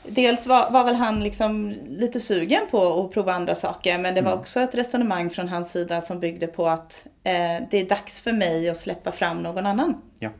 dels 0.08 0.46
var, 0.46 0.70
var 0.70 0.84
väl 0.84 0.94
han 0.94 1.20
liksom 1.20 1.74
lite 1.88 2.20
sugen 2.20 2.60
på 2.70 3.04
att 3.04 3.12
prova 3.12 3.32
andra 3.32 3.54
saker. 3.54 3.98
Men 3.98 4.14
det 4.14 4.20
var 4.20 4.30
Mm. 4.30 4.40
också 4.40 4.60
ett 4.60 4.74
resonemang 4.74 5.30
från 5.30 5.48
hans 5.48 5.70
sida 5.72 6.00
som 6.00 6.20
byggde 6.20 6.46
på 6.46 6.68
att 6.68 7.06
eh, 7.24 7.62
det 7.70 7.80
är 7.80 7.88
dags 7.88 8.20
för 8.20 8.32
mig 8.32 8.68
att 8.70 8.76
släppa 8.76 9.12
fram 9.12 9.42
någon 9.42 9.66
annan. 9.66 10.02
Ja. 10.18 10.30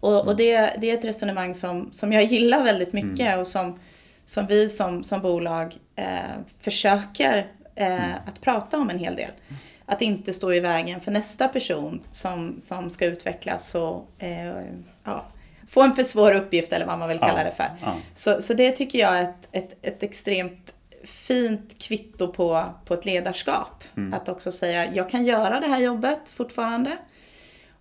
Och, 0.00 0.26
och 0.26 0.36
det, 0.36 0.70
det 0.80 0.90
är 0.90 0.98
ett 0.98 1.04
resonemang 1.04 1.54
som, 1.54 1.92
som 1.92 2.12
jag 2.12 2.24
gillar 2.24 2.64
väldigt 2.64 2.92
mycket 2.92 3.20
Mm. 3.20 3.40
och 3.40 3.46
som, 3.46 3.78
som 4.24 4.46
vi 4.46 4.68
som, 4.68 5.04
som 5.04 5.20
bolag 5.20 5.76
eh, 5.96 6.06
försöker 6.60 7.38
eh, 7.74 8.04
Mm. 8.04 8.10
att 8.26 8.40
prata 8.40 8.78
om 8.78 8.90
en 8.90 8.98
hel 8.98 9.16
del. 9.16 9.30
Att 9.86 10.02
inte 10.02 10.32
stå 10.32 10.52
i 10.52 10.60
vägen 10.60 11.00
för 11.00 11.10
nästa 11.10 11.48
person 11.48 12.00
som, 12.10 12.54
som 12.58 12.90
ska 12.90 13.06
utvecklas 13.06 13.74
och 13.74 14.06
eh, 14.18 14.54
ja, 15.04 15.24
få 15.70 15.82
en 15.82 15.94
för 15.94 16.02
svår 16.02 16.32
uppgift 16.34 16.72
eller 16.72 16.86
vad 16.86 16.98
man 16.98 17.08
vill 17.08 17.18
kalla 17.18 17.44
det 17.44 17.50
för. 17.50 17.66
Så, 18.14 18.42
så 18.42 18.54
det 18.54 18.70
tycker 18.70 18.98
jag 18.98 19.18
är 19.18 19.22
ett, 19.22 19.48
ett, 19.52 19.76
ett 19.82 20.02
extremt 20.02 20.74
fint 21.04 21.78
kvitto 21.78 22.32
på, 22.32 22.64
på 22.84 22.94
ett 22.94 23.04
ledarskap. 23.04 23.84
Mm. 23.96 24.14
Att 24.14 24.28
också 24.28 24.52
säga, 24.52 24.94
jag 24.94 25.10
kan 25.10 25.24
göra 25.24 25.60
det 25.60 25.66
här 25.66 25.80
jobbet 25.80 26.28
fortfarande. 26.28 26.96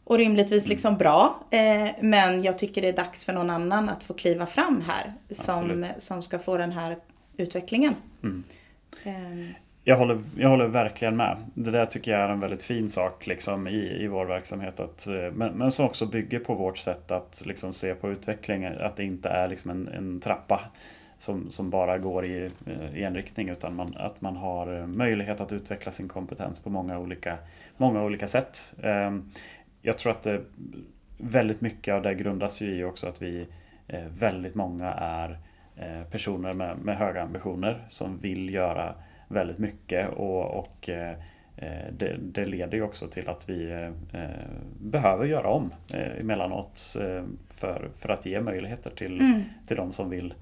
Och 0.03 0.17
rimligtvis 0.17 0.65
Mm. 0.65 0.69
liksom 0.69 0.97
bra. 0.97 1.39
Eh, 1.49 1.87
men 2.01 2.43
jag 2.43 2.57
tycker 2.57 2.81
det 2.81 2.87
är 2.87 2.93
dags 2.93 3.25
för 3.25 3.33
någon 3.33 3.49
annan 3.49 3.89
att 3.89 4.03
få 4.03 4.13
kliva 4.13 4.45
fram 4.45 4.83
här. 4.87 5.13
Som, 5.29 5.55
Absolut. 5.55 5.87
som 5.97 6.21
ska 6.21 6.39
få 6.39 6.57
den 6.57 6.71
här 6.71 6.97
utvecklingen. 7.37 7.95
Mm. 8.23 8.43
Eh, 9.03 9.55
jag 9.89 9.95
håller, 9.95 10.19
jag 10.37 10.49
håller 10.49 10.67
verkligen 10.67 11.15
med. 11.15 11.37
Det 11.53 11.71
där 11.71 11.85
tycker 11.85 12.11
jag 12.11 12.21
är 12.21 12.29
en 12.29 12.39
väldigt 12.39 12.63
fin 12.63 12.89
sak 12.89 13.27
liksom, 13.27 13.67
i, 13.67 14.03
i 14.03 14.07
vår 14.07 14.25
verksamhet. 14.25 14.79
Att, 14.79 15.07
eh, 15.07 15.31
men, 15.33 15.53
men 15.53 15.71
som 15.71 15.85
också 15.85 16.05
bygger 16.05 16.39
på 16.39 16.53
vårt 16.53 16.77
sätt 16.77 17.11
att 17.11 17.43
liksom, 17.45 17.73
se 17.73 17.95
på 17.95 18.09
utveckling. 18.09 18.65
Att 18.65 18.95
det 18.95 19.03
inte 19.03 19.29
är 19.29 19.47
liksom, 19.47 19.71
en, 19.71 19.87
en 19.87 20.19
trappa 20.19 20.61
som, 21.17 21.51
som 21.51 21.69
bara 21.69 21.97
går 21.97 22.25
i, 22.25 22.49
eh, 22.65 22.97
i 22.97 23.03
en 23.03 23.15
riktning. 23.15 23.49
Utan 23.49 23.75
man, 23.75 23.93
att 23.97 24.21
man 24.21 24.35
har 24.35 24.77
eh, 24.77 24.87
möjlighet 24.87 25.41
att 25.41 25.51
utveckla 25.51 25.91
sin 25.91 26.07
kompetens 26.07 26.59
på 26.59 26.69
många 26.69 26.99
olika, 26.99 27.37
många 27.77 28.03
olika 28.03 28.27
sätt. 28.27 28.73
Ehm, 28.83 29.31
jag 29.81 29.97
tror 29.97 30.11
att 30.11 30.23
det, 30.23 30.41
väldigt 31.17 31.61
mycket 31.61 31.93
av 31.93 32.01
det 32.01 32.13
grundas 32.13 32.61
ju 32.61 32.75
i 32.75 32.83
också 32.83 33.07
att 33.07 33.21
vi 33.21 33.47
väldigt 34.19 34.55
många 34.55 34.93
är 34.93 35.37
personer 36.11 36.53
med, 36.53 36.77
med 36.77 36.97
höga 36.97 37.23
ambitioner 37.23 37.85
som 37.89 38.17
vill 38.17 38.53
göra 38.53 38.95
väldigt 39.29 39.57
mycket 39.57 40.09
och, 40.09 40.59
och 40.59 40.89
eh, 40.89 41.15
eh, 41.57 41.93
det, 41.97 42.17
det 42.21 42.45
leder 42.45 42.77
ju 42.77 42.83
också 42.83 43.07
till 43.07 43.29
att 43.29 43.49
vi 43.49 43.71
eh, 43.71 44.21
eh, 44.21 44.29
behöver 44.79 45.25
göra 45.25 45.49
om 45.49 45.73
eh, 45.93 46.19
emellanåt 46.19 46.95
för, 47.49 47.89
för 47.95 48.09
att 48.09 48.25
ge 48.25 48.41
möjligheter 48.41 48.89
till, 48.95 49.19
Mm. 49.19 49.41
till 49.67 49.77
de 49.77 49.91
som 49.91 50.09
vill 50.09 50.33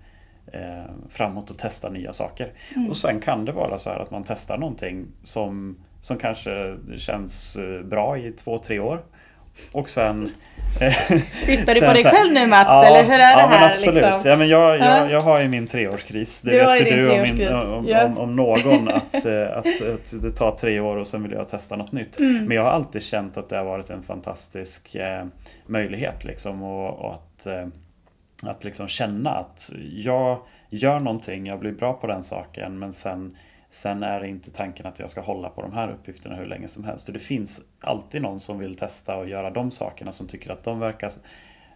framåt 1.10 1.50
och 1.50 1.58
testa 1.58 1.90
nya 1.90 2.14
saker. 2.14 2.52
Mm. 2.76 2.90
Och 2.90 2.98
sen 2.98 3.20
kan 3.20 3.46
det 3.46 3.52
vara 3.52 3.78
så 3.78 3.90
här 3.90 4.00
att 4.00 4.12
man 4.12 4.24
testar 4.28 4.58
någonting 4.58 5.08
som, 5.24 5.78
som 6.02 6.18
kanske 6.18 6.78
känns 6.98 7.58
bra 7.84 8.18
i 8.18 8.32
två, 8.32 8.58
tre 8.58 8.80
år. 8.80 9.04
Och 9.72 9.90
sen... 9.90 10.32
eh, 10.82 10.94
Syftar 11.40 11.74
du 11.74 11.80
på 11.80 11.94
dig 11.94 12.04
här- 12.04 12.12
själv 12.12 12.34
nu 12.34 12.48
Mats? 12.48 12.66
Ja, 12.68 12.86
eller 12.86 13.04
hur 13.04 13.14
är 13.14 13.36
det 13.36 13.42
ja, 13.42 13.48
men 13.50 13.60
här? 13.60 13.72
absolut. 13.72 13.96
Liksom? 13.96 14.22
Ja, 14.32 14.36
men 14.36 14.48
jag, 14.48 14.78
Ja. 14.80 14.98
jag, 14.98 15.12
jag 15.12 15.22
har 15.22 15.40
ju 15.42 15.48
min 15.48 15.68
treårskris. 15.68 16.42
Det 16.42 16.52
Du 16.52 16.58
vet 16.66 16.92
ju 16.92 16.96
du 16.96 17.12
om, 17.12 17.22
min, 17.22 17.48
om, 17.54 17.86
Ja. 17.88 18.06
om, 18.06 18.18
om 18.18 18.36
någon 18.36 18.88
att, 18.88 19.26
eh, 19.26 19.58
att, 19.58 19.66
att 19.68 20.22
det 20.22 20.32
tar 20.32 20.52
tre 20.52 20.80
år 20.80 20.98
och 20.98 21.08
sen 21.08 21.24
vill 21.24 21.32
jag 21.32 21.50
testa 21.50 21.76
något 21.76 21.92
nytt. 21.92 22.20
Mm. 22.20 22.46
Men 22.46 22.58
jag 22.58 22.64
har 22.64 22.72
alltid 22.72 23.02
känt 23.04 23.38
att 23.38 23.50
det 23.50 23.58
har 23.58 23.66
varit 23.66 23.90
en 23.90 24.04
fantastisk 24.04 24.96
eh, 24.96 25.26
möjlighet 25.66 26.24
liksom 26.26 26.64
och, 26.64 27.00
och 27.06 27.14
att, 27.14 27.46
eh, 27.46 27.68
att 28.44 28.64
liksom 28.64 28.88
känna 28.88 29.30
att 29.30 29.72
jag 29.96 30.40
gör 30.70 31.00
någonting, 31.00 31.46
jag 31.48 31.60
blir 31.60 31.72
bra 31.72 31.94
på 31.94 32.08
den 32.08 32.24
saken 32.24 32.80
men 32.80 32.94
sen 32.94 33.38
Sen 33.70 34.04
är 34.04 34.20
det 34.20 34.28
inte 34.28 34.52
tanken 34.52 34.86
att 34.86 35.00
jag 35.00 35.10
ska 35.10 35.22
hålla 35.22 35.50
på 35.50 35.62
de 35.62 35.74
här 35.74 35.92
uppgifterna 35.92 36.36
hur 36.36 36.46
länge 36.46 36.68
som 36.68 36.84
helst. 36.84 37.06
För 37.06 37.14
det 37.14 37.20
finns 37.20 37.62
alltid 37.80 38.22
någon 38.22 38.40
som 38.40 38.60
vill 38.60 38.76
testa 38.76 39.16
och 39.16 39.30
göra 39.30 39.50
de 39.50 39.72
sakerna 39.72 40.12
som 40.12 40.28
tycker 40.28 40.52
att 40.52 40.64
de 40.64 40.80
verkar 40.80 41.12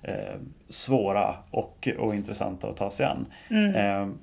eh, 0.02 0.36
svåra 0.70 1.36
och, 1.52 1.90
och 1.98 2.16
intressanta 2.16 2.70
att 2.70 2.78
ta 2.78 2.90
sig 2.90 3.06
an. 3.06 3.26
Mm. 3.50 3.76
Eh, 3.76 4.16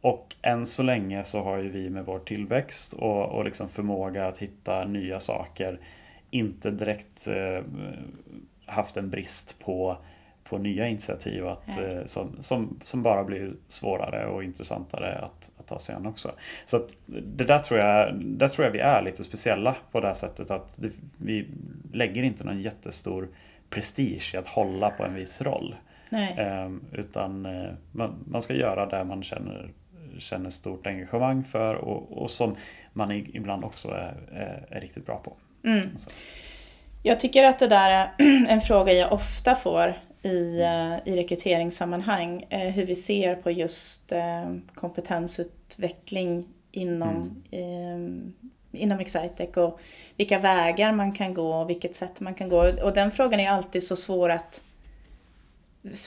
och 0.00 0.36
än 0.42 0.66
så 0.66 0.82
länge 0.82 1.24
så 1.24 1.42
har 1.42 1.56
ju 1.56 1.68
vi 1.68 1.90
med 1.90 2.04
vår 2.04 2.18
tillväxt 2.18 2.92
och, 2.92 3.24
och 3.24 3.44
liksom 3.44 3.68
förmåga 3.68 4.26
att 4.28 4.38
hitta 4.38 4.84
nya 4.84 5.20
saker 5.20 5.80
inte 6.30 6.70
direkt 6.70 7.28
eh, 7.28 7.64
haft 8.66 8.96
en 8.96 9.10
brist 9.10 9.64
på, 9.64 9.98
på 10.48 10.58
nya 10.58 10.88
initiativ 10.88 11.48
att, 11.48 11.78
eh, 11.78 12.04
som, 12.04 12.36
som, 12.40 12.80
som 12.84 13.02
bara 13.02 13.24
blir 13.24 13.54
svårare 13.68 14.26
och 14.26 14.44
intressantare 14.44 15.18
att, 15.18 15.50
att 15.58 15.66
ta 15.66 15.78
sig 15.78 15.94
an 15.94 16.06
också. 16.06 16.32
Så 16.66 16.76
att 16.76 16.96
det 17.06 17.44
där 17.44 17.58
tror, 17.58 17.80
jag, 17.80 18.14
där 18.14 18.48
tror 18.48 18.64
jag 18.64 18.72
vi 18.72 18.78
är 18.78 19.02
lite 19.02 19.24
speciella 19.24 19.76
på 19.92 20.00
det 20.00 20.06
här 20.06 20.14
sättet 20.14 20.50
att 20.50 20.76
det, 20.76 20.90
vi 21.16 21.48
lägger 21.92 22.22
inte 22.22 22.44
någon 22.44 22.60
jättestor 22.60 23.28
prestige 23.70 24.34
i 24.34 24.36
att 24.36 24.46
hålla 24.46 24.90
på 24.90 25.04
en 25.04 25.14
viss 25.14 25.42
roll. 25.42 25.74
Nej. 26.10 26.34
Eh, 26.38 26.70
utan 26.92 27.46
eh, 27.46 27.70
man, 27.92 28.14
man 28.26 28.42
ska 28.42 28.54
göra 28.54 28.86
det 28.86 29.04
man 29.04 29.22
känner, 29.22 29.70
känner 30.18 30.50
stort 30.50 30.86
engagemang 30.86 31.44
för 31.44 31.74
och, 31.74 32.22
och 32.22 32.30
som 32.30 32.56
man 32.92 33.12
ibland 33.12 33.64
också 33.64 33.88
är, 33.88 34.14
är, 34.32 34.66
är 34.70 34.80
riktigt 34.80 35.06
bra 35.06 35.18
på. 35.18 35.36
Mm. 35.68 35.88
Jag 37.02 37.20
tycker 37.20 37.44
att 37.44 37.58
det 37.58 37.68
där 37.68 37.90
är 37.90 38.08
en 38.48 38.60
fråga 38.60 38.92
jag 38.92 39.12
ofta 39.12 39.54
får 39.54 39.94
i, 40.26 40.60
eh, 40.60 41.12
i 41.12 41.16
rekryteringssammanhang. 41.16 42.46
eh, 42.50 42.58
Hur 42.60 42.86
vi 42.86 42.94
ser 42.94 43.34
på 43.34 43.50
just 43.50 44.12
eh, 44.12 44.54
kompetensutveckling 44.74 46.48
inom, 46.72 47.42
eh, 47.50 48.80
inom 48.80 48.98
Excitec 49.00 49.56
och 49.56 49.80
vilka 50.16 50.38
vägar 50.38 50.92
man 50.92 51.12
kan 51.12 51.34
gå 51.34 51.54
och 51.54 51.70
vilket 51.70 51.94
sätt 51.94 52.20
man 52.20 52.34
kan 52.34 52.48
gå. 52.48 52.72
Och 52.82 52.92
den 52.94 53.10
frågan 53.10 53.40
är 53.40 53.50
alltid 53.50 53.82
så 53.82 53.96
svår 53.96 54.28
att 54.28 54.60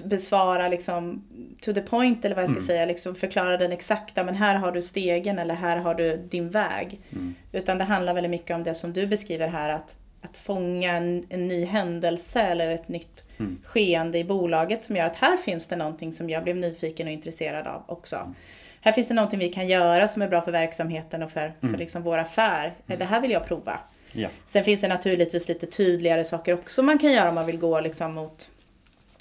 besvara 0.03 0.67
liksom 0.67 1.23
to 1.61 1.73
the 1.73 1.81
point 1.81 2.25
eller 2.25 2.35
vad 2.35 2.43
jag 2.43 2.49
ska 2.49 2.57
Mm. 2.59 2.67
säga, 2.67 2.85
liksom 2.85 3.15
förklara 3.15 3.57
den 3.57 3.71
exakta 3.71 4.23
men 4.23 4.35
här 4.35 4.55
har 4.55 4.71
du 4.71 4.81
stegen 4.81 5.39
eller 5.39 5.55
här 5.55 5.77
har 5.77 5.95
du 5.95 6.17
din 6.17 6.49
väg. 6.49 6.99
Mm. 7.11 7.35
Utan 7.51 7.77
det 7.77 7.83
handlar 7.83 8.13
väldigt 8.13 8.29
mycket 8.31 8.55
om 8.55 8.63
det 8.63 8.75
som 8.75 8.93
du 8.93 9.07
beskriver 9.07 9.47
här 9.47 9.69
att, 9.69 9.95
att 10.21 10.37
fånga 10.37 10.91
en, 10.93 11.23
en 11.29 11.47
ny 11.47 11.65
händelse 11.65 12.41
eller 12.41 12.67
ett 12.69 12.87
nytt 12.87 13.23
Mm. 13.39 13.61
skeende 13.63 14.17
i 14.17 14.23
bolaget 14.23 14.83
som 14.83 14.95
gör 14.95 15.05
att 15.05 15.15
här 15.15 15.37
finns 15.37 15.67
det 15.67 15.75
någonting 15.75 16.11
som 16.13 16.29
jag 16.29 16.43
blev 16.43 16.55
nyfiken 16.55 17.07
och 17.07 17.13
intresserad 17.13 17.67
av 17.67 17.83
också. 17.87 18.33
Här 18.81 18.91
finns 18.91 19.07
det 19.07 19.13
någonting 19.13 19.39
vi 19.39 19.49
kan 19.49 19.67
göra 19.67 20.07
som 20.07 20.21
är 20.21 20.27
bra 20.27 20.41
för 20.41 20.51
verksamheten 20.51 21.23
och 21.23 21.31
för, 21.31 21.53
för 21.61 21.77
liksom 21.77 22.03
vår 22.03 22.17
affär. 22.17 22.73
Det 22.85 23.03
här 23.05 23.21
vill 23.21 23.31
jag 23.31 23.45
prova. 23.45 23.79
Ja. 24.11 24.29
Sen 24.45 24.63
finns 24.63 24.81
det 24.81 24.87
naturligtvis 24.87 25.47
lite 25.47 25.65
tydligare 25.65 26.23
saker 26.23 26.53
också 26.53 26.81
man 26.83 26.97
kan 26.97 27.11
göra 27.11 27.29
om 27.29 27.35
man 27.35 27.45
vill 27.45 27.57
gå 27.57 27.79
liksom 27.79 28.13
mot, 28.13 28.49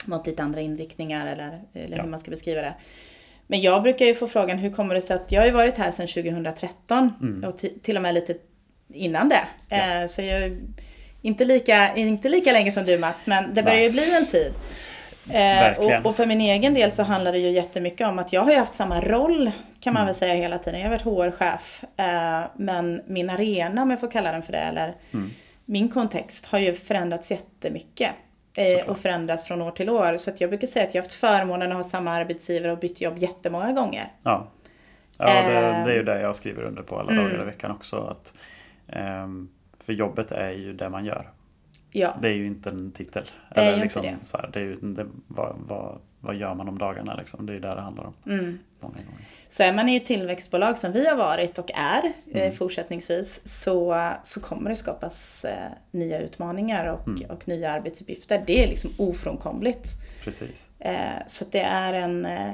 mot 0.06 0.26
lite 0.26 0.42
andra 0.42 0.60
inriktningar 0.60 1.26
eller, 1.26 1.60
eller 1.74 1.96
Ja. 1.96 2.02
hur 2.02 2.10
man 2.10 2.20
ska 2.20 2.30
beskriva 2.30 2.60
det. 2.62 2.74
Men 3.46 3.60
jag 3.60 3.82
brukar 3.82 4.06
ju 4.06 4.14
få 4.14 4.26
frågan, 4.26 4.58
hur 4.58 4.70
kommer 4.70 4.94
det 4.94 5.00
sig 5.00 5.16
att 5.16 5.32
jag 5.32 5.40
har 5.40 5.46
ju 5.46 5.52
varit 5.52 5.76
här 5.76 5.90
sedan 5.90 6.06
2013 6.06 7.12
Mm. 7.20 7.44
och 7.44 7.58
ti- 7.58 7.80
till 7.80 7.96
och 7.96 8.02
med 8.02 8.14
lite 8.14 8.36
innan 8.94 9.28
det. 9.28 9.40
Ja. 9.68 9.76
Eh, 10.00 10.06
Så 10.06 10.22
jag 10.22 10.58
inte 11.22 11.44
lika, 11.44 11.94
inte 11.96 12.28
lika 12.28 12.52
länge 12.52 12.72
som 12.72 12.84
du 12.84 12.98
Mats, 12.98 13.26
men 13.26 13.54
det 13.54 13.62
börjar 13.62 13.80
ju 13.80 13.90
bli 13.90 14.16
en 14.16 14.26
tid. 14.26 14.52
Eh, 15.30 15.78
och, 15.78 16.06
och 16.10 16.16
för 16.16 16.26
min 16.26 16.40
egen 16.40 16.74
del 16.74 16.92
så 16.92 17.02
handlar 17.02 17.32
det 17.32 17.38
ju 17.38 17.48
jättemycket 17.50 18.06
om 18.08 18.18
att 18.18 18.32
jag 18.32 18.40
har 18.42 18.50
ju 18.52 18.58
haft 18.58 18.74
samma 18.74 19.00
roll 19.00 19.50
kan 19.80 19.92
man 19.94 20.00
Mm. 20.00 20.06
väl 20.06 20.14
säga 20.14 20.34
hela 20.34 20.58
tiden. 20.58 20.80
Jag 20.80 20.86
har 20.90 20.98
varit 20.98 21.32
HR-chef. 21.34 21.84
Eh, 21.96 22.42
men 22.56 23.02
min 23.06 23.30
arena, 23.30 23.82
om 23.82 23.90
jag 23.90 24.00
får 24.00 24.10
kalla 24.10 24.32
den 24.32 24.42
för 24.42 24.52
det, 24.52 24.58
eller 24.58 24.94
Mm. 25.14 25.30
min 25.64 25.88
kontext 25.88 26.46
har 26.46 26.58
ju 26.58 26.74
förändrats 26.74 27.30
jättemycket. 27.30 28.10
Eh, 28.56 28.88
och 28.90 28.98
förändrats 28.98 29.44
från 29.44 29.62
år 29.62 29.70
till 29.70 29.90
år. 29.90 30.16
Så 30.16 30.30
jag 30.38 30.50
brukar 30.50 30.66
säga 30.66 30.86
att 30.86 30.94
jag 30.94 31.02
har 31.02 31.04
haft 31.06 31.14
förmånen 31.14 31.70
att 31.70 31.76
ha 31.76 31.84
samma 31.84 32.10
arbetsgivare 32.12 32.72
och 32.72 32.78
bytt 32.78 33.00
jobb 33.00 33.18
jättemånga 33.18 33.72
gånger. 33.72 34.12
Ja, 34.22 34.50
ja 35.18 35.24
det, 35.26 35.52
det 35.54 35.92
är 35.92 35.94
ju 35.94 36.02
det 36.02 36.20
jag 36.20 36.36
skriver 36.36 36.62
under 36.62 36.82
på 36.82 36.98
alla 36.98 37.10
Mm. 37.12 37.24
dagar 37.24 37.42
i 37.42 37.46
veckan 37.46 37.70
också. 37.70 37.96
Att, 37.96 38.34
för 39.84 39.92
jobbet 39.92 40.32
är 40.32 40.50
ju 40.50 40.72
det 40.72 40.88
man 40.88 41.04
gör. 41.04 41.30
Ja, 41.90 42.16
Det 42.22 42.28
är 42.28 42.32
ju 42.32 42.46
inte 42.46 42.70
en 42.70 42.92
titel. 42.92 43.24
Det 43.54 43.60
är 43.60 43.64
ju 43.66 43.70
inte 43.72 43.82
liksom, 43.82 44.02
det. 44.02 44.16
Så 44.22 44.36
här, 44.38 44.50
det 44.52 44.58
är 44.58 44.64
ju, 44.64 44.76
det, 44.76 45.06
vad, 45.26 45.56
vad, 45.58 45.98
vad 46.20 46.36
gör 46.36 46.54
man 46.54 46.68
om 46.68 46.78
dagarna 46.78 47.14
liksom? 47.14 47.46
Det 47.46 47.52
är 47.52 47.54
ju 47.54 47.60
det 47.60 47.74
det 47.74 47.80
handlar 47.80 48.04
om. 48.04 48.14
mm. 48.26 48.58
Många 48.80 48.94
gånger. 48.94 49.20
Så 49.48 49.62
är 49.62 49.72
man 49.72 49.88
i 49.88 49.96
ett 49.96 50.06
tillväxtbolag 50.06 50.78
som 50.78 50.92
vi 50.92 51.08
har 51.08 51.16
varit 51.16 51.58
och 51.58 51.70
är 51.74 52.12
eh, 52.32 52.42
Mm. 52.42 52.52
fortsättningsvis 52.56 53.40
så, 53.44 54.10
så 54.22 54.40
kommer 54.40 54.70
det 54.70 54.76
skapas 54.76 55.44
eh, 55.44 55.70
nya 55.90 56.20
utmaningar 56.20 56.86
och, 56.86 57.08
Mm. 57.08 57.30
och 57.30 57.48
nya 57.48 57.70
arbetsuppgifter. 57.72 58.42
Det 58.46 58.64
är 58.64 58.68
liksom 58.68 58.90
ofrånkomligt. 58.98 59.88
Precis. 60.24 60.68
Eh, 60.78 61.22
så 61.26 61.44
det 61.52 61.60
är 61.62 61.92
en, 61.92 62.26
eh, 62.26 62.52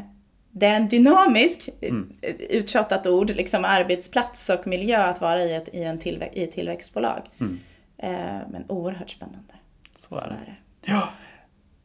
det 0.56 0.66
är 0.66 0.76
en 0.76 0.88
dynamisk, 0.88 1.68
Mm. 1.80 2.12
eh, 2.22 2.34
uttjatat 2.58 3.06
ord, 3.06 3.30
liksom 3.30 3.64
arbetsplats 3.64 4.48
och 4.48 4.66
miljö 4.66 5.02
att 5.02 5.20
vara 5.20 5.40
i 5.40 5.54
ett, 5.54 5.68
i 5.72 5.82
en 5.82 5.98
tillvä- 5.98 6.30
i 6.32 6.44
ett 6.44 6.52
tillväxtbolag. 6.52 7.20
Mm. 7.40 7.58
Eh, 7.98 8.48
men 8.50 8.64
oerhört 8.68 9.10
spännande. 9.10 9.54
Så 9.96 10.14
är 10.16 10.28
det. 10.28 10.36
det. 10.46 10.92
Ja. 10.92 11.08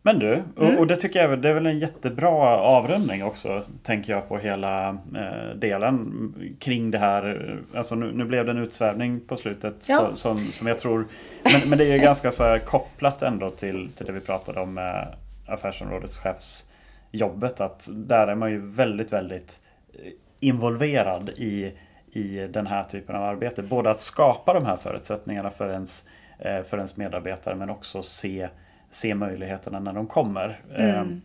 Men 0.02 0.20
du, 0.20 0.44
och, 0.56 0.64
mm. 0.64 0.78
och, 0.78 0.88
det 0.88 0.96
tycker 0.96 1.22
jag 1.22 1.42
det 1.42 1.50
är 1.50 1.54
väl 1.54 1.66
en 1.66 1.80
jättebra 1.80 2.58
avrundning 2.58 3.24
också, 3.24 3.64
tänker 3.84 4.14
jag 4.14 4.28
på 4.28 4.38
hela 4.38 4.90
eh, 4.90 5.56
delen 5.56 6.34
kring 6.60 6.92
det 6.92 6.98
här. 6.98 7.56
Alltså 7.76 7.96
nu, 7.96 8.12
nu, 8.12 8.26
blev 8.26 8.46
det 8.46 8.52
en 8.52 8.58
utsvävning 8.58 9.20
på 9.20 9.38
slutet 9.38 9.86
ja. 9.90 9.98
så, 9.98 10.16
som, 10.16 10.38
som 10.38 10.68
jag 10.68 10.80
tror, 10.80 11.08
men, 11.44 11.70
men 11.70 11.78
det 11.78 11.86
är 11.86 11.94
ju 11.94 12.00
ganska 12.04 12.32
så 12.32 12.44
här 12.44 12.60
kopplat 12.60 13.22
ändå 13.22 13.50
till, 13.50 13.90
till 13.98 14.06
det 14.06 14.12
vi 14.12 14.20
pratade 14.20 14.60
om 14.60 14.74
med 14.74 15.16
affärsområdeschefsjobbet. 17.14 17.62
Att 17.62 17.90
där 17.92 18.28
är 18.28 18.36
man 18.36 18.52
ju 18.52 18.60
väldigt, 18.60 19.14
väldigt 19.14 19.62
involverad 20.40 21.30
i, 21.30 21.74
i 22.12 22.48
den 22.48 22.68
här 22.68 22.84
typen 22.84 23.16
av 23.16 23.24
arbete. 23.24 23.64
Både 23.64 23.90
att 23.90 24.02
skapa 24.02 24.54
de 24.54 24.66
här 24.66 24.78
förutsättningarna 24.78 25.50
för 25.50 25.72
ens, 25.72 26.08
eh, 26.40 26.64
för 26.64 26.78
ens 26.78 26.98
medarbetare 26.98 27.56
men 27.56 27.70
också 27.70 28.04
se 28.04 28.50
se 28.92 29.16
möjligheterna 29.16 29.80
när 29.80 29.94
de 29.94 30.08
kommer. 30.08 30.60
Mm. 30.76 30.96
Ehm, 30.96 31.22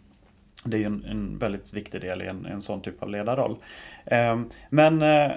det 0.65 0.77
är 0.77 0.79
ju 0.79 0.87
en, 0.87 1.05
en, 1.05 1.39
väldigt 1.39 1.73
viktig 1.73 2.01
del 2.01 2.23
i 2.23 2.27
en, 2.27 2.47
en 2.47 2.63
sån 2.63 2.81
typ 2.81 3.03
av 3.03 3.09
ledarroll. 3.09 3.57
Ehm, 4.07 4.51
men 4.71 5.03
eh, 5.03 5.33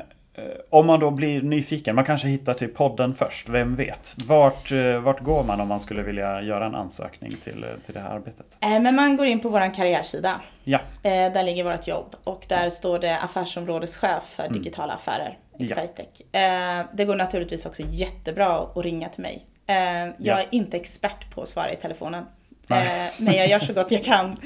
om 0.69 0.87
man 0.87 0.99
då 0.99 1.11
blir 1.11 1.41
nyfiken, 1.41 1.95
man 1.95 2.05
kanske 2.05 2.27
hittar 2.27 2.53
till 2.53 2.67
podden 2.67 3.13
först, 3.13 3.49
vem 3.49 3.75
vet? 3.75 4.15
Vart, 4.25 4.71
eh, 4.71 4.99
vart 4.99 5.19
går 5.19 5.43
man 5.43 5.61
om 5.61 5.67
man 5.67 5.79
skulle 5.79 6.03
vilja 6.03 6.41
göra 6.41 6.65
en 6.65 6.75
ansökning 6.75 7.31
till, 7.31 7.63
eh, 7.63 7.69
till 7.85 7.93
det 7.93 7.99
här 7.99 8.09
arbetet? 8.09 8.57
Men 8.61 8.95
man 8.95 9.17
går 9.17 9.27
in 9.27 9.39
på 9.39 9.49
vår 9.49 9.73
karriärsida. 9.73 10.41
Ja. 10.63 10.79
Där 11.01 11.43
ligger 11.43 11.63
vårt 11.63 11.87
jobb 11.87 12.15
och 12.23 12.45
där 12.49 12.69
står 12.69 12.99
det 12.99 13.17
affärsområdeschef 13.17 14.23
för 14.23 14.43
mm. 14.43 14.53
digitala 14.53 14.93
affärer, 14.93 15.37
Excitec. 15.59 16.21
Ja. 16.31 16.83
Det 16.93 17.05
går 17.05 17.15
naturligtvis 17.15 17.65
också 17.65 17.83
jättebra 17.85 18.57
att 18.75 18.85
ringa 18.85 19.09
till 19.09 19.21
mig. 19.21 19.45
Eh, 19.67 19.75
jag 20.05 20.15
ja. 20.17 20.39
är 20.39 20.45
inte 20.51 20.77
expert 20.77 21.35
på 21.35 21.41
att 21.41 21.47
svara 21.47 21.71
i 21.71 21.75
telefonen. 21.75 22.25
Eh, 22.69 23.13
men 23.17 23.33
jag 23.33 23.47
gör 23.47 23.59
så 23.59 23.73
gott 23.73 23.91
jag 23.91 24.03
kan. 24.03 24.37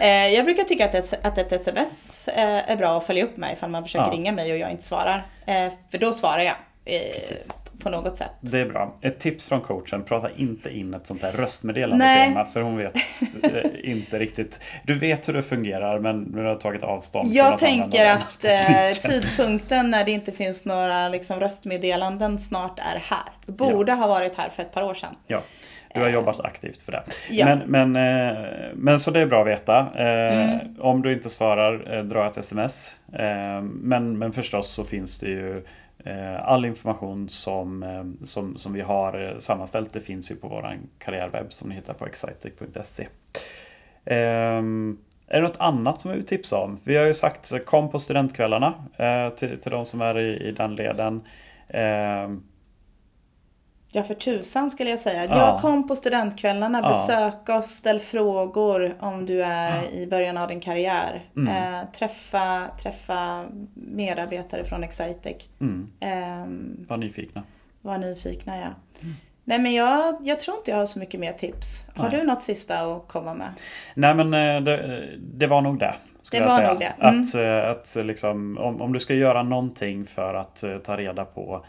Eh, 0.00 0.28
jag 0.28 0.44
brukar 0.44 0.64
tycka 0.64 0.84
att 1.22 1.38
ett, 1.38 1.52
sms 1.52 2.28
är 2.34 2.76
bra 2.76 2.98
att 2.98 3.06
följa 3.06 3.24
upp 3.24 3.36
mig 3.36 3.52
ifall 3.52 3.70
man 3.70 3.82
försöker 3.82 4.06
ja. 4.06 4.12
ringa 4.12 4.32
mig 4.32 4.52
och 4.52 4.58
jag 4.58 4.70
inte 4.70 4.84
svarar. 4.84 5.26
För 5.90 5.98
då 5.98 6.12
svarar 6.12 6.40
jag. 6.40 6.56
Precis. 6.84 7.52
På 7.82 7.90
något 7.90 8.16
sätt. 8.16 8.30
Det 8.40 8.60
är 8.60 8.66
bra. 8.66 8.98
Ett 9.00 9.18
tips 9.18 9.48
från 9.48 9.60
coachen, 9.60 10.04
prata 10.04 10.28
inte 10.36 10.78
in 10.78 10.94
ett 10.94 11.06
sånt 11.06 11.22
här 11.22 11.32
röstmeddelande 11.32 12.04
Nej. 12.04 12.26
till 12.26 12.32
Emma 12.32 12.44
för 12.44 12.60
hon 12.60 12.76
vet 12.76 12.94
inte 13.84 14.18
riktigt. 14.18 14.60
Du 14.84 14.98
vet 14.98 15.28
hur 15.28 15.32
det 15.32 15.42
fungerar 15.42 15.98
men 15.98 16.32
du 16.32 16.44
har 16.44 16.54
tagit 16.54 16.82
avstånd. 16.82 17.28
Jag 17.28 17.58
tänker 17.58 18.06
att 18.06 18.44
eh, 18.44 19.10
tidpunkten 19.10 19.90
när 19.90 20.04
det 20.04 20.10
inte 20.10 20.32
finns 20.32 20.64
några 20.64 21.08
liksom, 21.08 21.40
röstmeddelanden 21.40 22.38
snart 22.38 22.78
är 22.78 22.98
här. 22.98 23.32
Det 23.46 23.52
borde 23.52 23.92
ja. 23.92 23.96
ha 23.96 24.06
varit 24.06 24.34
här 24.34 24.48
för 24.48 24.62
ett 24.62 24.72
par 24.72 24.82
år 24.82 24.94
sedan. 24.94 25.14
Ja. 25.26 25.40
Du 25.94 26.00
har 26.00 26.08
jobbat 26.08 26.40
aktivt 26.40 26.82
för 26.82 26.92
det. 26.92 27.02
Ja. 27.30 27.44
Men, 27.46 27.92
men, 27.92 27.96
eh, 27.96 28.42
men 28.74 29.00
så 29.00 29.10
det 29.10 29.20
är 29.20 29.26
bra 29.26 29.40
att 29.40 29.46
veta. 29.46 29.78
Eh, 29.78 30.50
mm. 30.50 30.58
Om 30.80 31.02
du 31.02 31.12
inte 31.12 31.30
svarar, 31.30 32.02
dra 32.02 32.26
ett 32.26 32.36
sms. 32.36 32.98
Men, 33.62 34.18
men 34.18 34.32
förstås 34.32 34.70
så 34.70 34.84
finns 34.84 35.20
det 35.20 35.28
ju 35.28 35.64
Eh, 36.04 36.44
all 36.48 36.64
information 36.64 37.28
som, 37.28 37.82
eh, 37.82 38.26
som, 38.26 38.58
som 38.58 38.72
vi 38.72 38.80
har 38.80 39.28
eh, 39.28 39.38
sammanställt 39.38 39.92
det 39.92 40.00
finns 40.00 40.30
ju 40.30 40.36
på 40.36 40.48
vår 40.48 40.78
karriärwebb 40.98 41.52
som 41.52 41.68
ni 41.68 41.74
hittar 41.74 41.94
på 41.94 42.06
excitec.se. 42.06 43.08
Ehm, 44.04 44.98
är 45.26 45.40
det 45.40 45.48
något 45.48 45.60
annat 45.60 46.00
som 46.00 46.10
vi 46.10 46.16
vill 46.16 46.26
tipsa 46.26 46.58
om? 46.58 46.78
Vi 46.84 46.96
har 46.96 47.06
ju 47.06 47.14
sagt 47.14 47.64
kom 47.66 47.90
på 47.90 47.98
studentkvällarna 47.98 48.74
till, 49.36 49.58
till 49.60 49.72
de 49.72 49.86
som 49.86 50.00
är 50.00 50.18
i, 50.18 50.48
i 50.48 50.52
den 50.52 50.74
leden. 50.74 51.20
Ehm, 51.68 52.42
Ja, 53.94 54.02
för 54.02 54.14
tusan 54.14 54.70
skulle 54.70 54.90
jag 54.90 54.98
säga. 54.98 55.24
Ja. 55.24 55.36
Jag 55.38 55.60
kom 55.60 55.88
på 55.88 55.96
studentkvällarna, 55.96 56.80
ja. 56.82 56.88
besök 56.88 57.48
oss, 57.48 57.66
ställ 57.66 58.00
frågor 58.00 58.94
om 59.00 59.26
du 59.26 59.42
är 59.42 59.76
ja. 59.76 59.98
i 59.98 60.06
början 60.06 60.36
av 60.36 60.48
din 60.48 60.60
karriär. 60.60 61.22
Mm. 61.36 61.74
Eh, 61.74 61.80
träffa, 61.92 62.68
träffa 62.82 63.44
medarbetare 63.74 64.64
från 64.64 64.84
Excitec. 64.84 65.48
Mm. 65.60 65.90
Eh, 66.00 66.86
var 66.88 66.96
nyfikna. 66.96 67.42
Var 67.80 67.98
nyfikna, 67.98 68.56
ja. 68.56 68.68
Mm. 69.02 69.14
Nej, 69.44 69.58
men 69.58 69.72
jag, 69.72 70.16
jag 70.20 70.38
tror 70.38 70.56
inte 70.56 70.70
jag 70.70 70.78
har 70.78 70.86
så 70.86 70.98
mycket 70.98 71.20
mer 71.20 71.32
tips. 71.32 71.86
Har 71.94 72.08
Nej. 72.08 72.20
du 72.20 72.26
något 72.26 72.42
sista 72.42 72.80
att 72.80 73.08
komma 73.08 73.34
med? 73.34 73.48
Nej, 73.94 74.14
men 74.14 74.34
eh, 74.34 74.62
det, 74.62 75.08
det 75.18 75.46
var 75.46 75.60
nog 75.60 75.78
det. 75.78 75.94
Det 76.32 76.40
var 76.40 76.56
säga. 76.56 76.68
nog 76.68 76.80
det. 76.80 76.92
Mm. 77.00 77.22
Att, 77.22 77.34
eh, 77.34 77.70
att 77.70 78.06
liksom, 78.06 78.58
om, 78.58 78.82
om 78.82 78.92
du 78.92 79.00
ska 79.00 79.14
göra 79.14 79.42
någonting 79.42 80.06
för 80.06 80.34
att 80.34 80.62
eh, 80.62 80.78
ta 80.78 80.96
reda 80.96 81.24
på 81.24 81.64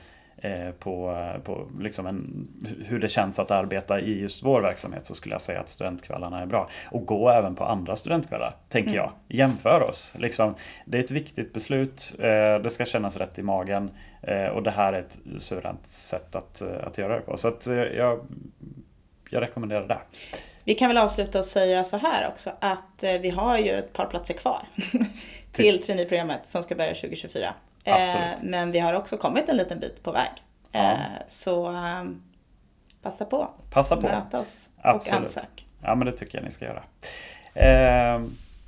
på, 0.79 1.17
på 1.43 1.67
liksom 1.79 2.08
en, 2.08 2.47
hur 2.86 2.99
det 2.99 3.10
känns 3.10 3.39
att 3.39 3.51
arbeta 3.51 3.99
i 3.99 4.21
just 4.21 4.43
vår 4.43 4.62
verksamhet 4.62 5.06
så 5.06 5.15
skulle 5.15 5.36
jag 5.36 5.41
säga 5.41 5.60
att 5.60 5.69
studentkvällarna 5.69 6.41
är 6.41 6.45
bra. 6.45 6.69
Och 6.91 7.06
gå 7.06 7.29
även 7.29 7.56
på 7.56 7.63
andra 7.63 7.95
studentkvällar, 7.95 8.56
tänker 8.69 8.89
mm. 8.89 8.97
jag. 8.97 9.12
Jämför 9.27 9.89
oss. 9.89 10.15
Liksom, 10.19 10.56
det 10.86 10.97
är 10.97 11.03
ett 11.03 11.12
viktigt 11.12 11.53
beslut, 11.53 12.15
eh, 12.19 12.23
det 12.63 12.69
ska 12.69 12.86
kännas 12.86 13.17
rätt 13.17 13.39
i 13.39 13.43
magen 13.43 13.91
eh, 14.21 14.45
och 14.45 14.63
det 14.63 14.71
här 14.71 14.93
är 14.93 14.99
ett 14.99 15.19
suveränt 15.38 15.88
sätt 15.88 16.36
att, 16.36 16.62
att 16.62 16.97
göra 16.97 17.15
det 17.15 17.21
på. 17.21 17.38
Så 17.38 17.47
att 17.47 17.67
jag, 17.97 18.19
jag 19.29 19.41
rekommenderar 19.41 19.88
det. 19.88 19.99
Vi 20.63 20.73
kan 20.73 20.88
väl 20.88 20.97
avsluta 20.97 21.39
och 21.39 21.45
säga 21.45 21.84
så 21.84 21.97
här 21.97 22.27
också 22.27 22.49
att 22.60 23.03
vi 23.21 23.29
har 23.29 23.58
ju 23.58 23.71
ett 23.71 23.93
par 23.93 24.06
platser 24.06 24.34
kvar 24.34 24.67
till 25.51 25.84
traineeprogrammet 25.84 26.47
som 26.47 26.63
ska 26.63 26.75
börja 26.75 26.93
2024. 26.93 27.53
Eh, 27.83 27.93
men 28.43 28.71
vi 28.71 28.79
har 28.79 28.93
också 28.93 29.17
kommit 29.17 29.49
en 29.49 29.57
liten 29.57 29.79
bit 29.79 30.03
på 30.03 30.11
väg. 30.11 30.29
Ja. 30.71 30.79
Eh, 30.91 30.97
så 31.27 31.67
ehm, 31.67 32.21
passa 33.01 33.25
på. 33.25 33.49
Passa 33.71 33.95
på. 33.95 34.01
Möt 34.01 34.33
oss 34.33 34.69
Absolut. 34.81 35.15
och 35.15 35.21
ansök. 35.21 35.65
Ja, 35.81 35.95
men 35.95 36.05
det 36.05 36.17
tycker 36.17 36.37
jag 36.37 36.45
ni 36.45 36.51
ska 36.51 36.65
göra. 36.65 36.83
Eh, 37.53 38.21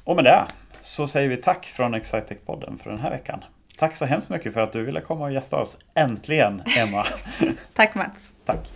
och 0.03 0.15
med 0.15 0.25
det 0.25 0.45
så 0.81 1.07
säger 1.07 1.29
vi 1.29 1.37
tack 1.37 1.65
från 1.65 1.95
Excitec-podden 1.95 2.77
för 2.77 2.89
den 2.89 2.99
här 2.99 3.09
veckan. 3.09 3.43
Tack 3.77 3.95
så 3.95 4.05
hemskt 4.05 4.29
mycket 4.29 4.53
för 4.53 4.61
att 4.61 4.71
du 4.71 4.83
ville 4.83 5.01
komma 5.01 5.25
och 5.25 5.31
gästa 5.31 5.57
oss. 5.57 5.77
Äntligen, 5.93 6.63
Emma! 6.77 7.05
tack 7.73 7.95
Mats! 7.95 8.33
tack! 8.45 8.71